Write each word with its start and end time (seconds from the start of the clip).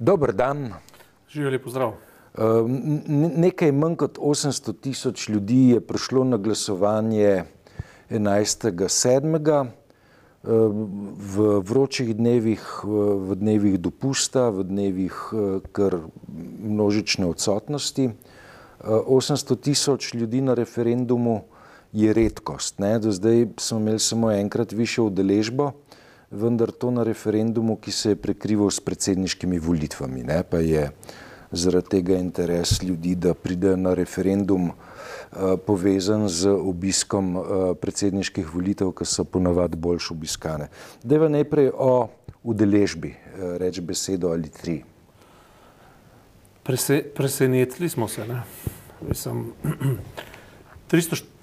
Dober 0.00 0.32
dan. 0.32 0.72
Živijo 1.28 1.50
lepo 1.50 1.70
zdrav. 1.70 1.92
Nekaj 3.36 3.72
manj 3.72 3.96
kot 4.00 4.18
800 4.18 4.72
tisoč 4.80 5.28
ljudi 5.28 5.68
je 5.68 5.80
prišlo 5.80 6.24
na 6.24 6.36
glasovanje 6.36 7.44
11.7. 8.10 9.66
v 11.34 11.60
vročih 11.60 12.14
dnevih, 12.16 12.64
v 13.28 13.36
dnevih 13.36 13.76
dopusta, 13.76 14.48
v 14.48 14.64
dnevih 14.64 15.20
kar 15.72 15.98
množične 16.64 17.26
odsotnosti. 17.26 18.08
800 18.80 19.60
tisoč 19.60 20.14
ljudi 20.14 20.40
na 20.40 20.54
referendumu 20.54 21.42
je 21.92 22.12
redkost. 22.12 22.78
Ne? 22.78 22.98
Do 22.98 23.12
zdaj 23.12 23.46
smo 23.60 23.78
imeli 23.78 23.98
samo 23.98 24.32
enkrat 24.32 24.72
više 24.72 25.02
udeležbo, 25.02 25.72
vendar 26.30 26.70
to 26.70 26.90
na 26.90 27.02
referendumu, 27.02 27.76
ki 27.76 27.92
se 27.92 28.14
je 28.14 28.16
prekrival 28.16 28.70
s 28.70 28.80
predsedniškimi 28.80 29.58
volitvami. 29.58 30.22
Ne? 30.22 30.42
Pa 30.42 30.62
je 30.62 30.90
zaradi 31.52 31.88
tega 31.98 32.18
interes 32.18 32.82
ljudi, 32.82 33.14
da 33.14 33.34
pridejo 33.34 33.76
na 33.76 33.94
referendum, 33.94 34.70
povezan 35.66 36.28
z 36.28 36.50
obiskom 36.50 37.34
predsedniških 37.80 38.54
volitev, 38.54 38.92
ki 38.94 39.06
so 39.06 39.24
ponavadi 39.24 39.78
boljš 39.78 40.10
obiskane. 40.14 40.70
Dajva 41.02 41.28
najprej 41.30 41.70
o 41.74 42.08
udeležbi 42.42 43.14
reči 43.58 43.80
besedo 43.80 44.30
ali 44.34 44.48
tri. 44.48 44.80
Prese, 46.62 47.02
presenetili 47.14 47.88
smo 47.88 48.08
se. 48.08 48.26
Ne? 48.26 48.42
Mislim, 49.08 49.52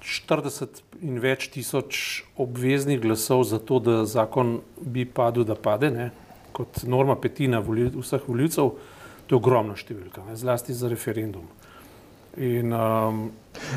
340 0.02 0.82
in 1.02 1.18
več 1.22 1.48
tisoč 1.54 2.22
obveznih 2.38 3.00
glasov 3.00 3.44
za 3.48 3.58
to, 3.58 3.78
da 3.82 4.04
zakon 4.08 4.58
bi 4.80 5.04
padel, 5.04 5.46
da 5.48 5.54
pade, 5.54 5.90
ne? 5.90 6.10
kot 6.52 6.82
norma 6.90 7.14
petina 7.14 7.60
volil, 7.62 7.92
vseh 7.94 8.24
voljivcev, 8.26 8.72
to 9.28 9.36
je 9.36 9.38
ogromna 9.38 9.76
številka, 9.78 10.24
ne? 10.26 10.36
zlasti 10.38 10.74
za 10.74 10.90
referendum. 10.90 11.46
In, 12.38 12.72
um, 12.74 13.28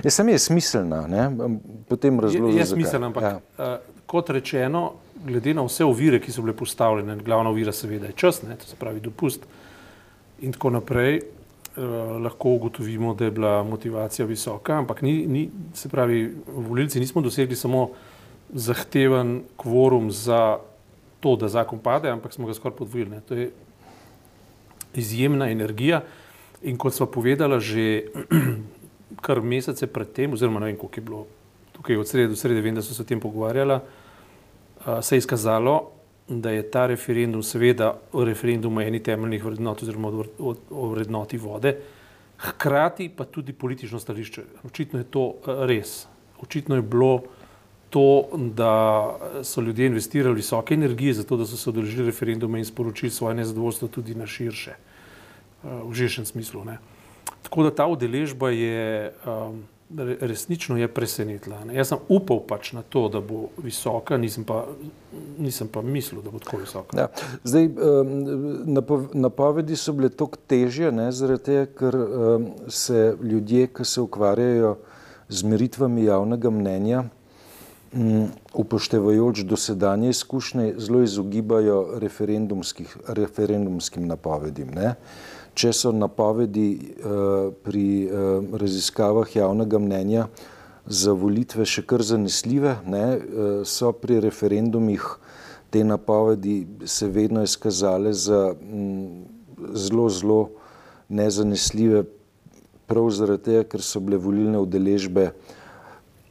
je 0.05 0.13
sem 0.13 0.29
je 0.29 0.39
smiselna, 0.41 1.03
ne? 1.09 1.49
potem 1.89 2.19
razložim. 2.21 2.55
Je, 2.55 2.61
je 2.61 2.69
smiselna, 2.73 3.09
ampak 3.11 3.27
ja. 3.27 3.35
uh, 3.57 3.99
kot 4.09 4.29
rečeno, 4.33 4.85
glede 5.25 5.53
na 5.57 5.65
vse 5.65 5.85
ovire, 5.85 6.19
ki 6.21 6.33
so 6.33 6.45
bile 6.45 6.55
postavljene, 6.57 7.17
glavna 7.25 7.53
ovira 7.53 7.73
seveda 7.73 8.09
je 8.09 8.17
čas, 8.17 8.41
ne? 8.45 8.57
to 8.57 8.69
se 8.69 8.79
pravi 8.79 9.01
dopust 9.03 9.45
in 10.41 10.53
tako 10.53 10.73
naprej, 10.77 11.21
lahko 12.23 12.49
ugotovimo, 12.49 13.13
da 13.13 13.25
je 13.25 13.31
bila 13.31 13.63
motivacija 13.63 14.25
visoka, 14.25 14.77
ampak 14.77 15.01
ni, 15.01 15.27
ni, 15.27 15.49
se 15.73 15.89
pravi, 15.89 16.35
volilci 16.47 16.99
nismo 16.99 17.21
dosegli 17.21 17.55
samo 17.55 17.89
zahteven 18.53 19.41
kvorum 19.57 20.11
za 20.11 20.57
to, 21.19 21.35
da 21.35 21.47
zakon 21.47 21.79
pade, 21.79 22.09
ampak 22.09 22.33
smo 22.33 22.47
ga 22.47 22.53
skoraj 22.53 22.77
podvojili. 22.77 23.21
To 23.27 23.33
je 23.33 23.51
izjemna 24.95 25.49
energija 25.49 26.01
in 26.61 26.77
kot 26.77 26.93
sva 26.93 27.05
povedala 27.05 27.59
že 27.59 28.03
kar 29.25 29.41
mesece 29.41 29.87
predtem, 29.87 30.33
oziroma 30.33 30.59
ne 30.59 30.65
vem, 30.65 30.77
koliko 30.77 30.99
je 30.99 31.05
bilo 31.05 31.25
tukaj 31.71 31.97
od 31.97 32.07
srede 32.07 32.27
do 32.27 32.35
srede, 32.35 32.61
vem, 32.61 32.75
da 32.75 32.81
so 32.81 32.93
se 32.93 33.01
o 33.01 33.05
tem 33.05 33.19
pogovarjala, 33.19 33.81
se 35.01 35.15
je 35.15 35.23
izkazalo, 35.23 35.91
da 36.39 36.51
je 36.51 36.63
ta 36.71 36.85
referendum 36.87 37.43
seveda 37.43 37.93
o 38.13 38.23
referendumu 38.23 38.81
eni 38.81 39.03
temeljnih 39.03 39.43
vrednot 39.45 39.83
oziroma 39.83 40.07
o, 40.39 40.55
o 40.69 40.87
vrednoti 40.93 41.37
vode, 41.37 41.75
hkrati 42.37 43.09
pa 43.09 43.25
tudi 43.25 43.53
politično 43.53 43.99
stališče. 43.99 44.43
Očitno 44.65 44.99
je 44.99 45.05
to 45.11 45.27
eh, 45.33 45.65
res. 45.67 46.05
Očitno 46.41 46.75
je 46.75 46.81
bilo 46.81 47.21
to, 47.89 48.23
da 48.55 48.73
so 49.43 49.61
ljudje 49.61 49.87
investirali 49.87 50.35
visoke 50.35 50.73
energije 50.73 51.13
za 51.13 51.23
to, 51.23 51.37
da 51.37 51.45
so 51.45 51.57
se 51.57 51.69
odeležili 51.69 52.07
referendume 52.07 52.59
in 52.59 52.65
sporočili 52.65 53.11
svoje 53.11 53.35
nezadovoljstvo 53.35 53.87
tudi 53.87 54.15
na 54.15 54.27
širše, 54.27 54.71
eh, 54.71 55.67
v 55.83 55.93
žešen 55.93 56.25
smislu. 56.25 56.65
Ne. 56.65 56.77
Tako 57.41 57.63
da 57.63 57.75
ta 57.75 57.87
udeležba 57.87 58.49
je 58.49 59.13
um, 59.25 59.63
resnično 59.97 60.77
je 60.77 60.87
presenetila. 60.87 61.65
Ne. 61.65 61.75
Jaz 61.75 61.91
sem 61.91 61.99
upal 62.09 62.39
pač 62.47 62.71
na 62.73 62.81
to, 62.81 63.07
da 63.09 63.21
bo 63.21 63.49
visoka, 63.63 64.17
nisem 64.17 64.43
pa, 64.47 64.65
nisem 65.37 65.67
pa 65.67 65.81
mislil, 65.81 66.21
da 66.21 66.31
bo 66.31 66.39
tako 66.39 66.61
visoka. 66.61 66.97
Ja. 66.97 67.07
Zdaj, 67.43 67.69
napovedi 69.13 69.75
so 69.75 69.93
bile 69.97 70.09
toliko 70.09 70.39
težje, 70.47 70.91
ne, 70.91 71.11
zaradi 71.11 71.43
tega, 71.49 71.65
ker 71.79 71.97
se 72.67 73.15
ljudje, 73.23 73.67
ki 73.75 73.85
se 73.85 74.01
ukvarjajo 74.01 74.77
z 75.29 75.43
meritvami 75.47 76.05
javnega 76.05 76.51
mnenja, 76.51 77.03
upoštevajoč 78.53 79.43
dosedanje 79.43 80.09
izkušnje, 80.09 80.73
zelo 80.79 81.01
izogibajo 81.03 81.99
referendumskim 81.99 84.07
napovedim. 84.07 84.71
Ne 84.75 84.95
če 85.53 85.73
so 85.75 85.91
napovedi 85.91 86.69
uh, 86.77 87.51
pri 87.63 87.85
uh, 88.07 88.57
raziskavah 88.61 89.35
javnega 89.35 89.79
mnenja 89.79 90.27
za 90.87 91.13
volitve 91.13 91.65
še 91.67 91.83
kar 91.85 92.01
zanesljive, 92.03 92.77
ne, 92.89 93.05
uh, 93.17 93.51
so 93.67 93.91
pri 93.91 94.19
referendumih 94.23 95.05
te 95.71 95.83
napovedi 95.83 96.65
se 96.85 97.07
vedno 97.07 97.43
izkazale 97.43 98.13
za 98.13 98.53
m, 98.59 99.23
zelo, 99.73 100.09
zelo 100.09 100.41
nezanesljive, 101.09 102.03
prav 102.87 103.07
zaradi 103.15 103.43
tega, 103.43 103.63
ker 103.71 103.83
so 103.83 104.01
bile 104.03 104.19
volilne 104.19 104.59
udeležbe 104.59 105.29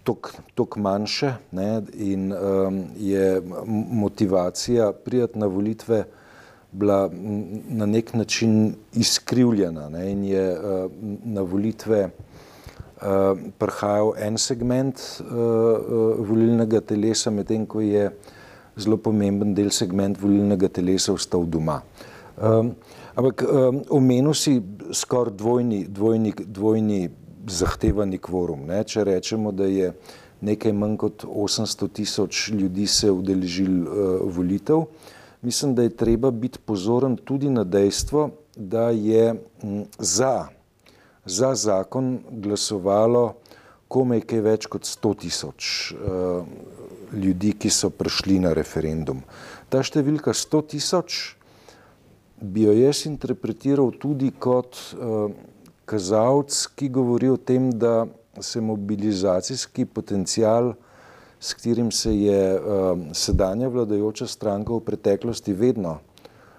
toliko 0.05 0.81
manjše 0.81 1.35
ne, 1.57 1.83
in 1.95 2.33
um, 2.33 2.83
je 2.99 3.43
motivacija 4.03 4.93
prijeti 4.93 5.39
na 5.39 5.47
volitve 5.47 6.05
bila 6.73 7.11
na 7.69 7.87
nek 7.87 8.15
način 8.15 8.75
izkrivljena 8.93 9.89
ne, 9.89 10.11
in 10.13 10.25
je 10.25 10.45
uh, 10.53 10.91
na 11.25 11.43
volitve 11.43 12.05
uh, 12.05 13.39
prihajal 13.59 14.13
en 14.19 14.39
segment 14.39 15.01
uh, 15.21 15.27
uh, 15.27 16.29
volilnega 16.29 16.81
telesa, 16.81 17.31
medtem 17.31 17.67
ko 17.67 17.81
je 17.81 18.11
zelo 18.77 18.97
pomemben 18.97 19.55
del 19.55 19.71
segment 19.71 20.19
volilnega 20.21 20.69
telesa 20.69 21.13
ostal 21.13 21.45
doma. 21.47 21.81
Um, 22.41 22.75
ampak 23.15 23.43
um, 23.43 23.83
omenil 23.91 24.35
si 24.35 24.61
skoraj 24.93 25.35
dvojni, 25.37 25.85
dvojni, 25.89 26.33
dvojni 26.39 27.11
zahtevani 27.51 28.19
kvorum. 28.19 28.67
Ne, 28.71 28.85
če 28.85 29.05
rečemo, 29.05 29.53
da 29.53 29.67
je 29.69 29.93
nekaj 30.41 30.73
manj 30.73 30.97
kot 31.03 31.25
800 31.25 31.89
tisoč 31.93 32.49
ljudi 32.57 32.87
se 32.87 33.11
udeležil 33.11 33.83
uh, 33.83 34.21
volitev, 34.37 34.87
mislim, 35.43 35.75
da 35.75 35.83
je 35.83 35.97
treba 35.97 36.31
biti 36.31 36.59
pozoren 36.59 37.17
tudi 37.17 37.51
na 37.51 37.65
dejstvo, 37.65 38.31
da 38.57 38.91
je 38.91 39.35
za, 39.99 40.47
za 41.25 41.55
zakon 41.55 42.19
glasovalo 42.31 43.35
komaj 43.89 44.21
kaj 44.21 44.41
več 44.41 44.67
kot 44.71 44.87
100 44.87 45.15
tisoč 45.25 45.69
uh, 45.93 46.47
ljudi, 47.13 47.53
ki 47.59 47.71
so 47.71 47.91
prišli 47.91 48.39
na 48.45 48.53
referendum. 48.55 49.25
Ta 49.69 49.83
številka 49.83 50.35
100 50.37 50.61
tisoč 50.75 51.21
bi 52.41 52.69
jo 52.69 52.75
jaz 52.77 53.05
interpretiral 53.11 53.91
tudi 53.99 54.31
kot 54.39 54.79
uh, 54.95 55.33
kazalec, 55.91 56.55
ki 56.79 56.93
govori 56.95 57.33
o 57.33 57.37
tem, 57.37 57.73
da 57.75 58.07
se 58.41 58.63
mobilizacijski 58.63 59.85
potencial 59.91 60.75
s 61.41 61.55
katerim 61.55 61.91
se 61.91 62.13
je 62.21 62.61
uh, 62.61 62.99
sedanja 63.13 63.69
vladajoča 63.69 64.27
stranka 64.27 64.75
v 64.77 64.85
preteklosti 64.85 65.53
vedno 65.53 65.99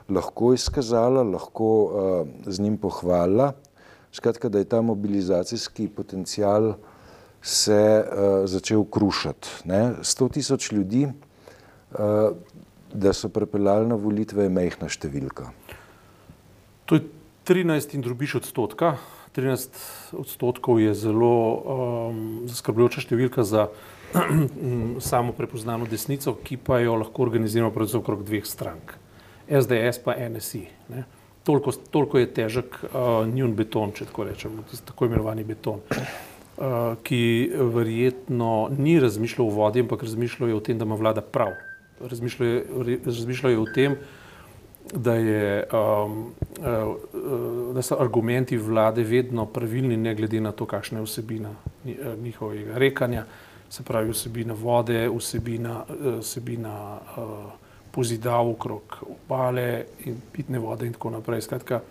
lahko 0.09 0.53
izkazala, 0.53 1.23
lahko 1.23 1.67
uh, 1.83 2.27
z 2.45 2.59
njim 2.59 2.77
pohvalila. 2.77 3.53
Skratka, 4.11 4.49
da 4.49 4.59
je 4.59 4.65
ta 4.65 4.81
mobilizacijski 4.81 5.87
potencial 5.87 6.73
se 7.41 8.03
uh, 8.03 8.49
začel 8.49 8.83
krušati. 8.83 9.47
Ne? 9.65 9.93
100 10.01 10.31
tisoč 10.33 10.71
ljudi, 10.71 11.05
uh, 11.05 12.35
da 12.93 13.13
so 13.13 13.29
prepeljali 13.29 13.87
na 13.87 13.95
volitve, 13.95 14.43
je 14.43 14.49
mehna 14.49 14.89
številka. 14.89 15.51
To 16.85 16.97
je 16.97 17.07
13 17.47 17.95
in 17.95 18.03
drubiš 18.03 18.35
odstotka. 18.41 18.97
13 19.35 19.69
odstotkov 20.17 20.79
je 20.81 20.93
zelo 20.93 21.35
um, 21.55 22.19
zaskrbljujoča 22.51 23.05
številka 23.05 23.45
za 23.47 23.69
samo 25.11 25.31
prepoznano 25.31 25.87
desnico, 25.87 26.35
ki 26.43 26.59
pa 26.59 26.81
jo 26.83 26.97
lahko 26.99 27.23
organiziramo 27.23 27.71
predvsem 27.71 28.03
okrog 28.03 28.25
dveh 28.27 28.45
strank, 28.47 28.95
SDS 29.47 30.03
pa 30.03 30.17
NSI. 30.19 30.65
Ne. 30.91 31.05
Toliko, 31.47 31.71
toliko 31.71 32.19
je 32.19 32.33
težek 32.35 32.75
uh, 32.83 33.23
njun 33.25 33.55
beton, 33.57 33.95
če 33.95 34.11
tako 34.11 34.27
rečemo, 34.27 34.65
tako 34.85 35.07
imenovani 35.07 35.47
beton, 35.47 35.79
uh, 35.81 36.93
ki 37.01 37.23
verjetno 37.73 38.69
ni 38.77 38.99
razmišljal 39.01 39.47
o 39.47 39.55
vodi, 39.55 39.81
ampak 39.81 40.03
razmišljal 40.05 40.51
je 40.51 40.59
o 40.59 40.61
tem, 40.61 40.77
da 40.77 40.85
ima 40.85 40.99
vlada 40.99 41.23
prav. 41.23 41.55
Razmišljal 42.03 43.55
je 43.55 43.57
o 43.57 43.65
tem, 43.73 43.95
da, 44.93 45.13
je, 45.13 45.63
um, 45.73 46.33
uh, 46.59 47.75
da 47.75 47.81
so 47.81 47.97
argumenti 47.99 48.57
vlade 48.57 49.03
vedno 49.03 49.45
pravilni, 49.45 49.97
ne 49.97 50.15
glede 50.15 50.41
na 50.41 50.51
to, 50.51 50.65
kakšna 50.65 50.99
je 50.99 51.05
vsebina 51.05 51.55
njihovega 52.23 52.77
rekanja 52.77 53.25
se 53.71 53.83
pravi 53.83 54.11
vsebina 54.11 54.53
vode, 54.53 55.09
vsebina, 55.09 55.83
vsebina 56.19 56.99
uh, 57.17 57.51
pozidav 57.91 58.49
okrog 58.49 58.97
obale 59.07 59.85
in 60.05 60.17
pitne 60.31 60.59
vode 60.59 60.85
in 60.85 60.93
tako 60.93 61.09
naprej. 61.09 61.41
Skratka, 61.41 61.81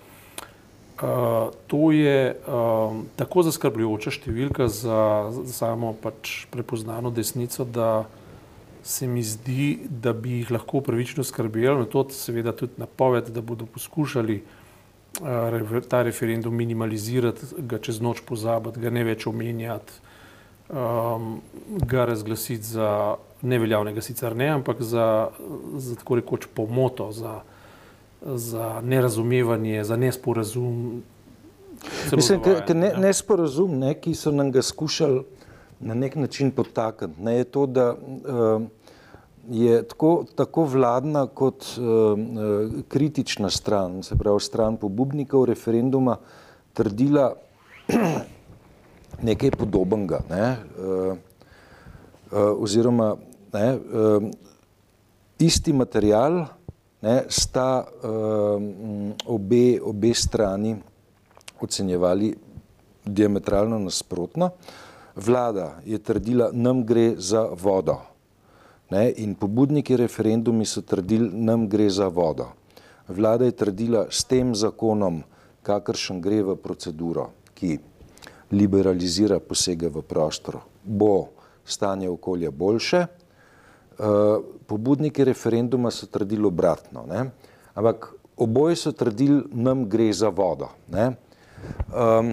Uh, 1.01 1.49
to 1.67 1.93
je 1.97 2.37
um, 2.45 3.07
tako 3.17 3.41
zaskrbljujoča 3.47 4.11
številka 4.13 4.67
za, 4.69 5.31
za 5.33 5.45
samo 5.49 5.95
pač 5.97 6.45
prepoznano 6.53 7.09
desnico, 7.09 7.65
da 7.65 8.05
se 8.83 9.07
mi 9.07 9.23
zdi, 9.23 9.79
da 9.89 10.13
bi 10.13 10.41
jih 10.41 10.51
lahko 10.51 10.81
pravično 10.81 11.25
skrbeli. 11.25 11.79
Na 11.79 11.85
to 11.85 12.07
seveda 12.11 12.53
tudi 12.57 12.73
napoved, 12.77 13.29
da 13.29 13.41
bodo 13.41 13.67
poskušali 13.67 14.43
uh, 15.21 15.83
ta 15.89 16.03
referendum 16.03 16.55
minimalizirati, 16.57 17.47
ga 17.59 17.79
čez 17.79 18.01
noč 18.01 18.25
pozabiti, 18.27 18.81
ga 18.81 18.91
ne 18.91 19.05
več 19.05 19.27
omenjati, 19.27 20.01
um, 20.69 21.41
ga 21.87 22.05
razglasiti 22.05 22.77
za 22.77 23.17
neveljavnega, 23.43 24.03
sicer 24.03 24.37
ne, 24.37 24.51
ampak 24.59 24.83
za, 24.83 25.29
za 25.77 25.97
tako 25.97 26.21
rekoč 26.21 26.47
pomoto. 26.55 27.13
Za, 27.13 27.41
za 28.23 28.81
nerazumevanje, 28.85 29.85
za 29.85 29.97
nesporazum. 29.97 31.03
Mislim, 32.13 32.41
da 32.45 32.75
ne, 32.75 32.93
nesporazum, 32.97 33.79
ne, 33.79 33.95
ki 33.95 34.15
so 34.15 34.33
nam 34.33 34.53
ga 34.53 34.63
skušali 34.63 35.23
na 35.81 35.95
nek 35.95 36.17
način 36.17 36.51
potakniti, 36.51 37.23
ne, 37.23 37.35
je 37.37 37.45
to, 37.45 37.67
da 37.67 37.93
uh, 37.93 38.63
je 39.51 39.83
tako, 39.89 40.25
tako 40.35 40.65
vladna 40.65 41.27
kot 41.27 41.65
uh, 41.79 42.19
kritična 42.89 43.51
stran, 43.51 44.03
se 44.03 44.17
pravi 44.17 44.41
stran 44.41 44.77
pobudnikov 44.77 45.45
referenduma, 45.45 46.17
trdila 46.73 47.33
nekaj 49.29 49.51
podobnega. 49.51 50.21
Ne, 50.31 50.57
uh, 50.79 51.17
uh, 51.17 52.63
oziroma 52.63 53.17
ne, 53.53 53.75
uh, 53.75 54.31
isti 55.39 55.73
material 55.73 56.45
ne, 57.03 57.23
sta 57.29 57.85
um, 58.05 59.13
obe, 59.27 59.81
obe 59.83 60.15
strani 60.15 60.77
ocenjevali 61.61 62.35
diametralno 63.05 63.79
nasprotno. 63.79 64.51
Vlada 65.17 65.81
je 65.85 65.99
trdila, 65.99 66.51
nam 66.53 66.85
gre 66.87 67.15
za 67.19 67.49
vodo. 67.63 67.99
Ne, 68.91 69.11
in 69.23 69.35
pobudniki 69.35 69.97
referendumi 69.97 70.67
so 70.67 70.83
trdili, 70.83 71.31
nam 71.33 71.69
gre 71.69 71.91
za 71.91 72.09
vodo. 72.09 72.49
Vlada 73.09 73.45
je 73.45 73.55
trdila, 73.55 74.07
s 74.11 74.25
tem 74.25 74.55
zakonom, 74.55 75.23
kakršen 75.63 76.21
gre 76.21 76.43
v 76.43 76.57
proceduro, 76.57 77.31
ki 77.55 77.79
liberalizira 78.51 79.39
posege 79.39 79.89
v 79.89 80.03
prostor, 80.03 80.59
bo 80.83 81.31
stanje 81.65 82.11
okolja 82.11 82.51
boljše. 82.51 83.07
Uh, 84.01 84.41
pobudniki 84.67 85.25
referenduma 85.25 85.91
so 85.91 86.07
trdili 86.07 86.47
obratno, 86.47 87.05
ne? 87.07 87.27
ampak 87.75 88.15
oboje 88.37 88.77
so 88.77 88.93
trdili, 88.93 89.43
nam 89.53 89.85
gre 89.89 90.13
za 90.13 90.29
vodo. 90.29 90.71
Um, 90.91 92.33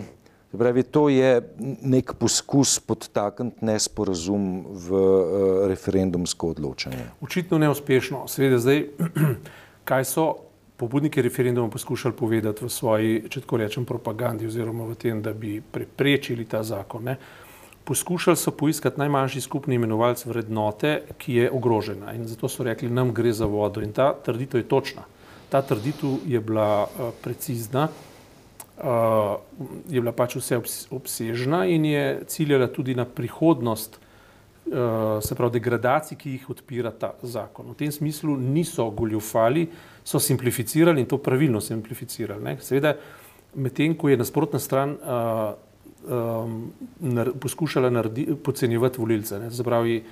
pravi, 0.58 0.84
to 0.84 1.10
je 1.10 1.42
nek 1.82 2.14
poskus 2.20 2.80
podtakniti 2.80 3.66
nesporazum 3.66 4.66
v 4.72 4.92
uh, 4.94 5.68
referendumsko 5.70 6.52
odločanje. 6.56 7.06
Očitno 7.22 7.58
neuspešno. 7.58 8.26
Seveda 8.28 8.60
zdaj, 8.60 8.84
kaj 9.90 10.06
so 10.06 10.28
pobudniki 10.78 11.22
referenduma 11.22 11.70
poskušali 11.70 12.16
povedati 12.16 12.66
v 12.66 12.70
svoji, 12.70 13.22
če 13.30 13.42
tako 13.42 13.58
rečem, 13.58 13.86
propagandi 13.86 14.48
oziroma 14.48 14.86
v 14.86 14.96
tem, 14.96 15.22
da 15.22 15.34
bi 15.34 15.58
preprečili 15.62 16.46
ta 16.46 16.62
zakon. 16.64 17.10
Ne? 17.10 17.18
Poskušali 17.88 18.38
so 18.38 18.52
poiskati 18.52 19.00
najmanjši 19.00 19.42
skupni 19.42 19.76
imenovalec 19.76 20.26
vrednote, 20.26 21.02
ki 21.18 21.34
je 21.34 21.52
ogrožena 21.52 22.14
in 22.14 22.28
zato 22.28 22.50
so 22.50 22.64
rekli, 22.64 22.90
nam 22.90 23.14
gre 23.14 23.34
za 23.34 23.46
vodo 23.46 23.82
in 23.82 23.94
ta 23.94 24.12
trditev 24.14 24.62
je 24.62 24.68
točna. 24.68 25.08
Ta 25.50 25.62
trditev 25.62 26.20
je 26.28 26.40
bila 26.40 26.84
uh, 26.86 27.10
precizna, 27.24 27.88
uh, 28.78 29.38
je 29.90 30.02
bila 30.02 30.12
pač 30.12 30.38
vse 30.38 30.60
obsežna 30.92 31.66
in 31.66 31.86
je 31.86 32.04
ciljala 32.28 32.68
tudi 32.68 32.96
na 32.96 33.06
prihodnost, 33.06 34.00
uh, 34.00 35.24
se 35.24 35.36
pravi 35.36 35.60
degradacij, 35.60 36.18
ki 36.18 36.36
jih 36.38 36.50
odpira 36.50 36.92
ta 36.92 37.14
zakon. 37.24 37.72
V 37.74 37.78
tem 37.84 37.92
smislu 37.92 38.38
niso 38.38 38.90
goljufali, 38.90 39.68
so 40.04 40.20
simplificirali 40.20 41.02
in 41.02 41.08
to 41.08 41.18
pravilno 41.18 41.62
simplificirali. 41.62 42.44
Ne? 42.44 42.58
Seveda, 42.62 42.94
medtem 43.56 43.96
ko 43.98 44.10
je 44.10 44.18
nasprotna 44.18 44.60
stran 44.60 44.96
uh, 44.96 45.52
um, 46.08 46.72
nar, 47.00 47.32
poskušala 47.40 47.90
naredi, 47.90 48.28
podcenjevati 48.44 49.02
volilce. 49.02 49.42
Zapravi, 49.50 50.04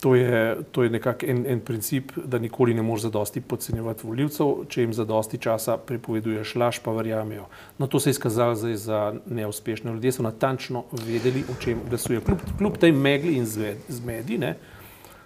to 0.00 0.14
je, 0.14 0.56
to 0.72 0.82
je 0.82 0.90
nekako 0.90 1.26
en, 1.26 1.44
en 1.46 1.60
princip, 1.60 2.12
da 2.24 2.38
nikoli 2.38 2.74
ne 2.74 2.82
moreš 2.82 3.02
zadosti 3.02 3.40
podcenjevati 3.40 4.06
volilcev, 4.06 4.64
če 4.68 4.82
jim 4.82 4.92
zadosti 4.96 5.38
časa 5.38 5.76
prepoveduješ 5.76 6.54
laž, 6.54 6.80
pa 6.84 6.92
verjamejo. 6.96 7.46
No, 7.78 7.86
to 7.86 8.00
se 8.00 8.10
je 8.10 8.16
izkazalo 8.16 8.54
zdaj 8.54 8.76
za 8.76 9.00
neuspešne. 9.26 9.92
Ljudje 9.92 10.12
so 10.12 10.22
natančno 10.22 10.84
vedeli, 11.06 11.44
o 11.52 11.56
čem 11.60 11.80
glasujejo. 11.88 12.24
Kljub, 12.26 12.44
kljub 12.58 12.78
tej 12.80 12.92
megli 12.92 13.36
in 13.36 13.46
zmedi, 13.88 14.38
ne, 14.38 14.54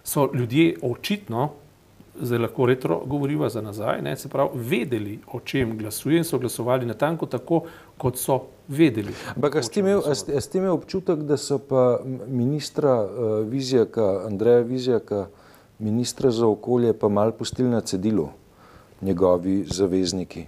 so 0.05 0.31
ljudje 0.35 0.75
očitno, 0.83 1.53
zdaj 2.21 2.39
lahko 2.39 2.67
retro 2.67 3.01
govoriva 3.07 3.49
za 3.49 3.61
nazaj, 3.61 4.03
ne, 4.03 4.17
se 4.17 4.29
pravi, 4.29 4.51
vedeli, 4.55 5.19
o 5.33 5.41
čem 5.41 5.79
glasujejo 5.79 6.19
in 6.19 6.25
so 6.25 6.39
glasovali 6.39 6.87
natanko 6.87 7.27
tako, 7.27 7.63
kot 7.99 8.19
so 8.19 8.41
vedeli. 8.69 9.13
Ampak 9.37 9.65
ste 9.65 9.81
imeli 9.81 10.71
občutek, 10.71 11.19
da 11.19 11.37
so 11.37 11.59
pa 11.59 12.01
ministra 12.29 13.03
uh, 13.03 13.49
Vizjaka, 13.49 14.27
Andreja 14.27 14.61
Vizjaka, 14.61 15.27
ministra 15.79 16.31
za 16.31 16.47
okolje, 16.47 16.93
pa 16.93 17.09
mal 17.09 17.33
pustili 17.33 17.69
na 17.69 17.81
cedilu 17.81 18.29
njegovi 19.03 19.65
zavezniki? 19.67 20.47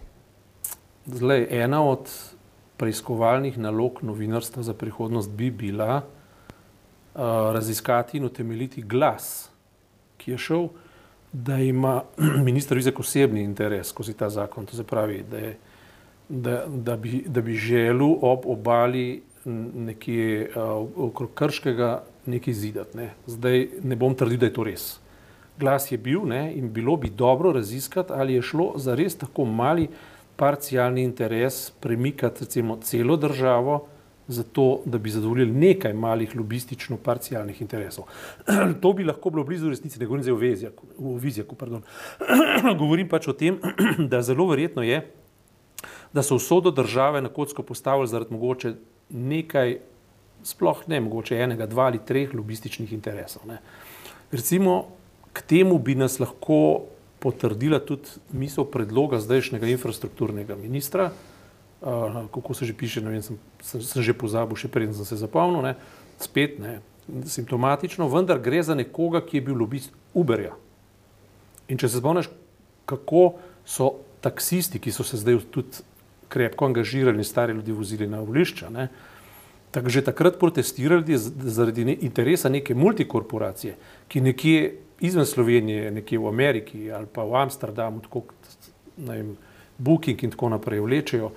Zlej, 1.07 1.47
ena 1.51 1.83
od 1.85 2.11
preiskovalnih 2.77 3.59
nalog 3.59 4.03
novinarstva 4.03 4.62
za 4.62 4.75
prihodnost 4.75 5.31
bi 5.31 5.51
bila 5.51 5.97
uh, 5.97 7.21
raziskati 7.53 8.17
in 8.17 8.25
utemeljiti 8.25 8.83
glas, 8.83 9.49
ki 10.17 10.31
je 10.31 10.39
šel, 10.39 10.69
da 11.44 11.59
ima 11.59 12.03
ministr 12.49 12.75
Vizjak 12.75 13.00
osebni 13.00 13.43
interes 13.43 13.88
skozi 13.88 14.15
ta 14.15 14.31
zakon. 14.31 14.67
To 14.67 14.77
se 14.77 14.85
pravi, 14.85 15.25
da 15.31 15.38
je 15.38 15.56
da, 16.29 16.65
da, 16.67 16.97
bi, 16.97 17.25
da 17.27 17.41
bi 17.41 17.55
želel 17.55 18.15
ob 18.21 18.47
obali 18.47 19.23
nekje 19.75 20.50
uh, 20.56 20.88
okrog 20.97 21.35
Krškega 21.35 22.03
nekaj 22.27 22.55
zidati. 22.55 22.97
Ne. 22.97 23.11
Zdaj 23.27 23.69
ne 23.83 23.97
bom 23.97 24.15
trdil, 24.15 24.38
da 24.38 24.47
je 24.47 24.53
to 24.53 24.65
res. 24.65 24.87
Glas 25.59 25.93
je 25.93 25.99
bil 25.99 26.27
ne, 26.27 26.53
in 26.55 26.73
bilo 26.73 26.97
bi 26.97 27.11
dobro 27.11 27.52
raziskati, 27.52 28.12
ali 28.12 28.35
je 28.35 28.43
šlo 28.43 28.73
za 28.76 28.95
res 28.95 29.16
tako 29.16 29.45
mali 29.45 29.88
parcialni 30.37 31.02
interes 31.02 31.71
premikati 31.81 32.45
recimo 32.45 32.76
celo 32.83 33.16
državo, 33.16 33.87
zato 34.28 34.83
da 34.85 34.99
bi 34.99 35.11
zadovoljili 35.11 35.52
nekaj 35.52 35.92
malih 35.92 36.37
lobistično 36.37 36.97
parcialnih 36.97 37.61
interesov. 37.62 38.04
to 38.83 38.92
bi 38.92 39.04
lahko 39.04 39.30
bilo 39.30 39.45
blizu 39.45 39.68
resnici, 39.68 39.99
ne 39.99 40.06
govorim 40.06 40.23
zdaj 40.23 40.35
o 40.35 40.37
Vizjaku, 40.37 40.87
o 40.99 41.14
Vizjaku 41.16 41.54
pardon. 41.54 41.83
govorim 42.78 43.09
pač 43.09 43.28
o 43.28 43.33
tem, 43.33 43.61
da 44.11 44.23
zelo 44.23 44.49
verjetno 44.50 44.83
je, 44.83 45.02
da 46.12 46.23
so 46.23 46.37
vso 46.37 46.61
države 46.61 47.23
na 47.23 47.28
kocko 47.28 47.62
postavili 47.62 48.09
zaradi 48.09 48.35
mogoče 48.35 48.75
nekaj, 49.11 49.78
sploh 50.42 50.83
ne 50.87 51.00
mogoče 51.00 51.38
enega, 51.38 51.66
dva 51.66 51.90
ali 51.90 52.00
treh 52.06 52.35
lobističnih 52.35 52.92
interesov. 52.92 53.47
Ne. 53.47 53.61
Recimo, 54.33 54.87
k 55.33 55.42
temu 55.42 55.78
bi 55.78 55.95
nas 55.95 56.18
lahko 56.21 56.87
potrdila 57.18 57.78
tudi 57.78 58.09
misel 58.33 58.64
predloga 58.64 59.21
zdajšnjega 59.21 59.66
infrastrukturnega 59.66 60.56
ministra, 60.56 61.11
uh, 61.80 62.26
kako 62.35 62.54
se 62.54 62.64
že 62.64 62.75
piše, 62.76 63.00
ne 63.00 63.11
vem, 63.11 63.23
sem, 63.23 63.38
sem, 63.61 63.83
sem 63.83 64.02
že 64.02 64.14
pozabil, 64.16 64.56
še 64.56 64.68
preden 64.68 64.95
sem 64.95 65.04
se 65.04 65.16
zapomnil, 65.16 65.62
ne, 65.62 65.75
spet 66.23 66.59
ne, 66.59 66.80
simptomatično, 67.26 68.09
vendar 68.09 68.40
gre 68.42 68.62
za 68.62 68.75
nekoga, 68.75 69.21
ki 69.21 69.38
je 69.38 69.47
bil 69.49 69.59
lobist 69.59 69.92
Uberja. 70.14 70.56
In 71.68 71.78
če 71.78 71.90
se 71.90 72.00
spomniš, 72.00 72.30
kako 72.87 73.37
so 73.66 73.92
taksisti, 74.23 74.80
ki 74.83 74.95
so 74.95 75.06
se 75.06 75.18
zdaj 75.18 75.42
tudi 75.54 75.85
krepko 76.28 76.66
angažirali 76.66 77.18
in 77.18 77.25
stari 77.25 77.54
ljudi 77.54 77.73
vozili 77.73 78.06
na 78.06 78.21
volišča. 78.21 78.71
Tako 79.71 79.88
že 79.88 80.02
takrat 80.02 80.38
protestirali 80.38 81.18
zaradi 81.18 81.85
ne, 81.85 81.97
interesa 82.00 82.49
neke 82.49 82.75
multikorporacije, 82.75 83.76
ki 84.09 84.21
nekje 84.21 84.78
izven 85.00 85.26
Slovenije, 85.26 85.90
nekje 85.90 86.18
v 86.18 86.28
Ameriki 86.28 86.90
ali 86.90 87.06
pa 87.12 87.25
v 87.25 87.37
Amsterdamu, 87.42 88.00
tako 88.00 88.25
vem, 88.97 89.37
Booking 89.78 90.23
in 90.25 90.33
tako 90.33 90.49
naprej 90.49 90.80
vlečejo 90.80 91.30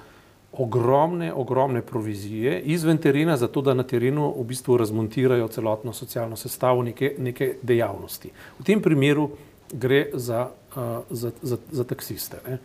ogromne, 0.52 1.34
ogromne 1.34 1.82
provizije 1.82 2.62
izven 2.62 2.98
terena, 2.98 3.38
zato 3.38 3.62
da 3.62 3.74
na 3.74 3.84
terenu 3.84 4.34
v 4.38 4.44
bistvu 4.44 4.78
razmontirajo 4.78 5.48
celotno 5.48 5.94
socialno 5.94 6.36
sestavo 6.36 6.84
neke, 6.84 7.14
neke 7.18 7.54
dejavnosti. 7.62 8.32
V 8.60 8.66
tem 8.66 8.82
primeru 8.82 9.30
gre 9.72 10.10
za, 10.14 10.50
uh, 10.76 10.84
za, 11.10 11.32
za, 11.42 11.58
za 11.72 11.84
taksiste. 11.84 12.42
Ne. 12.48 12.58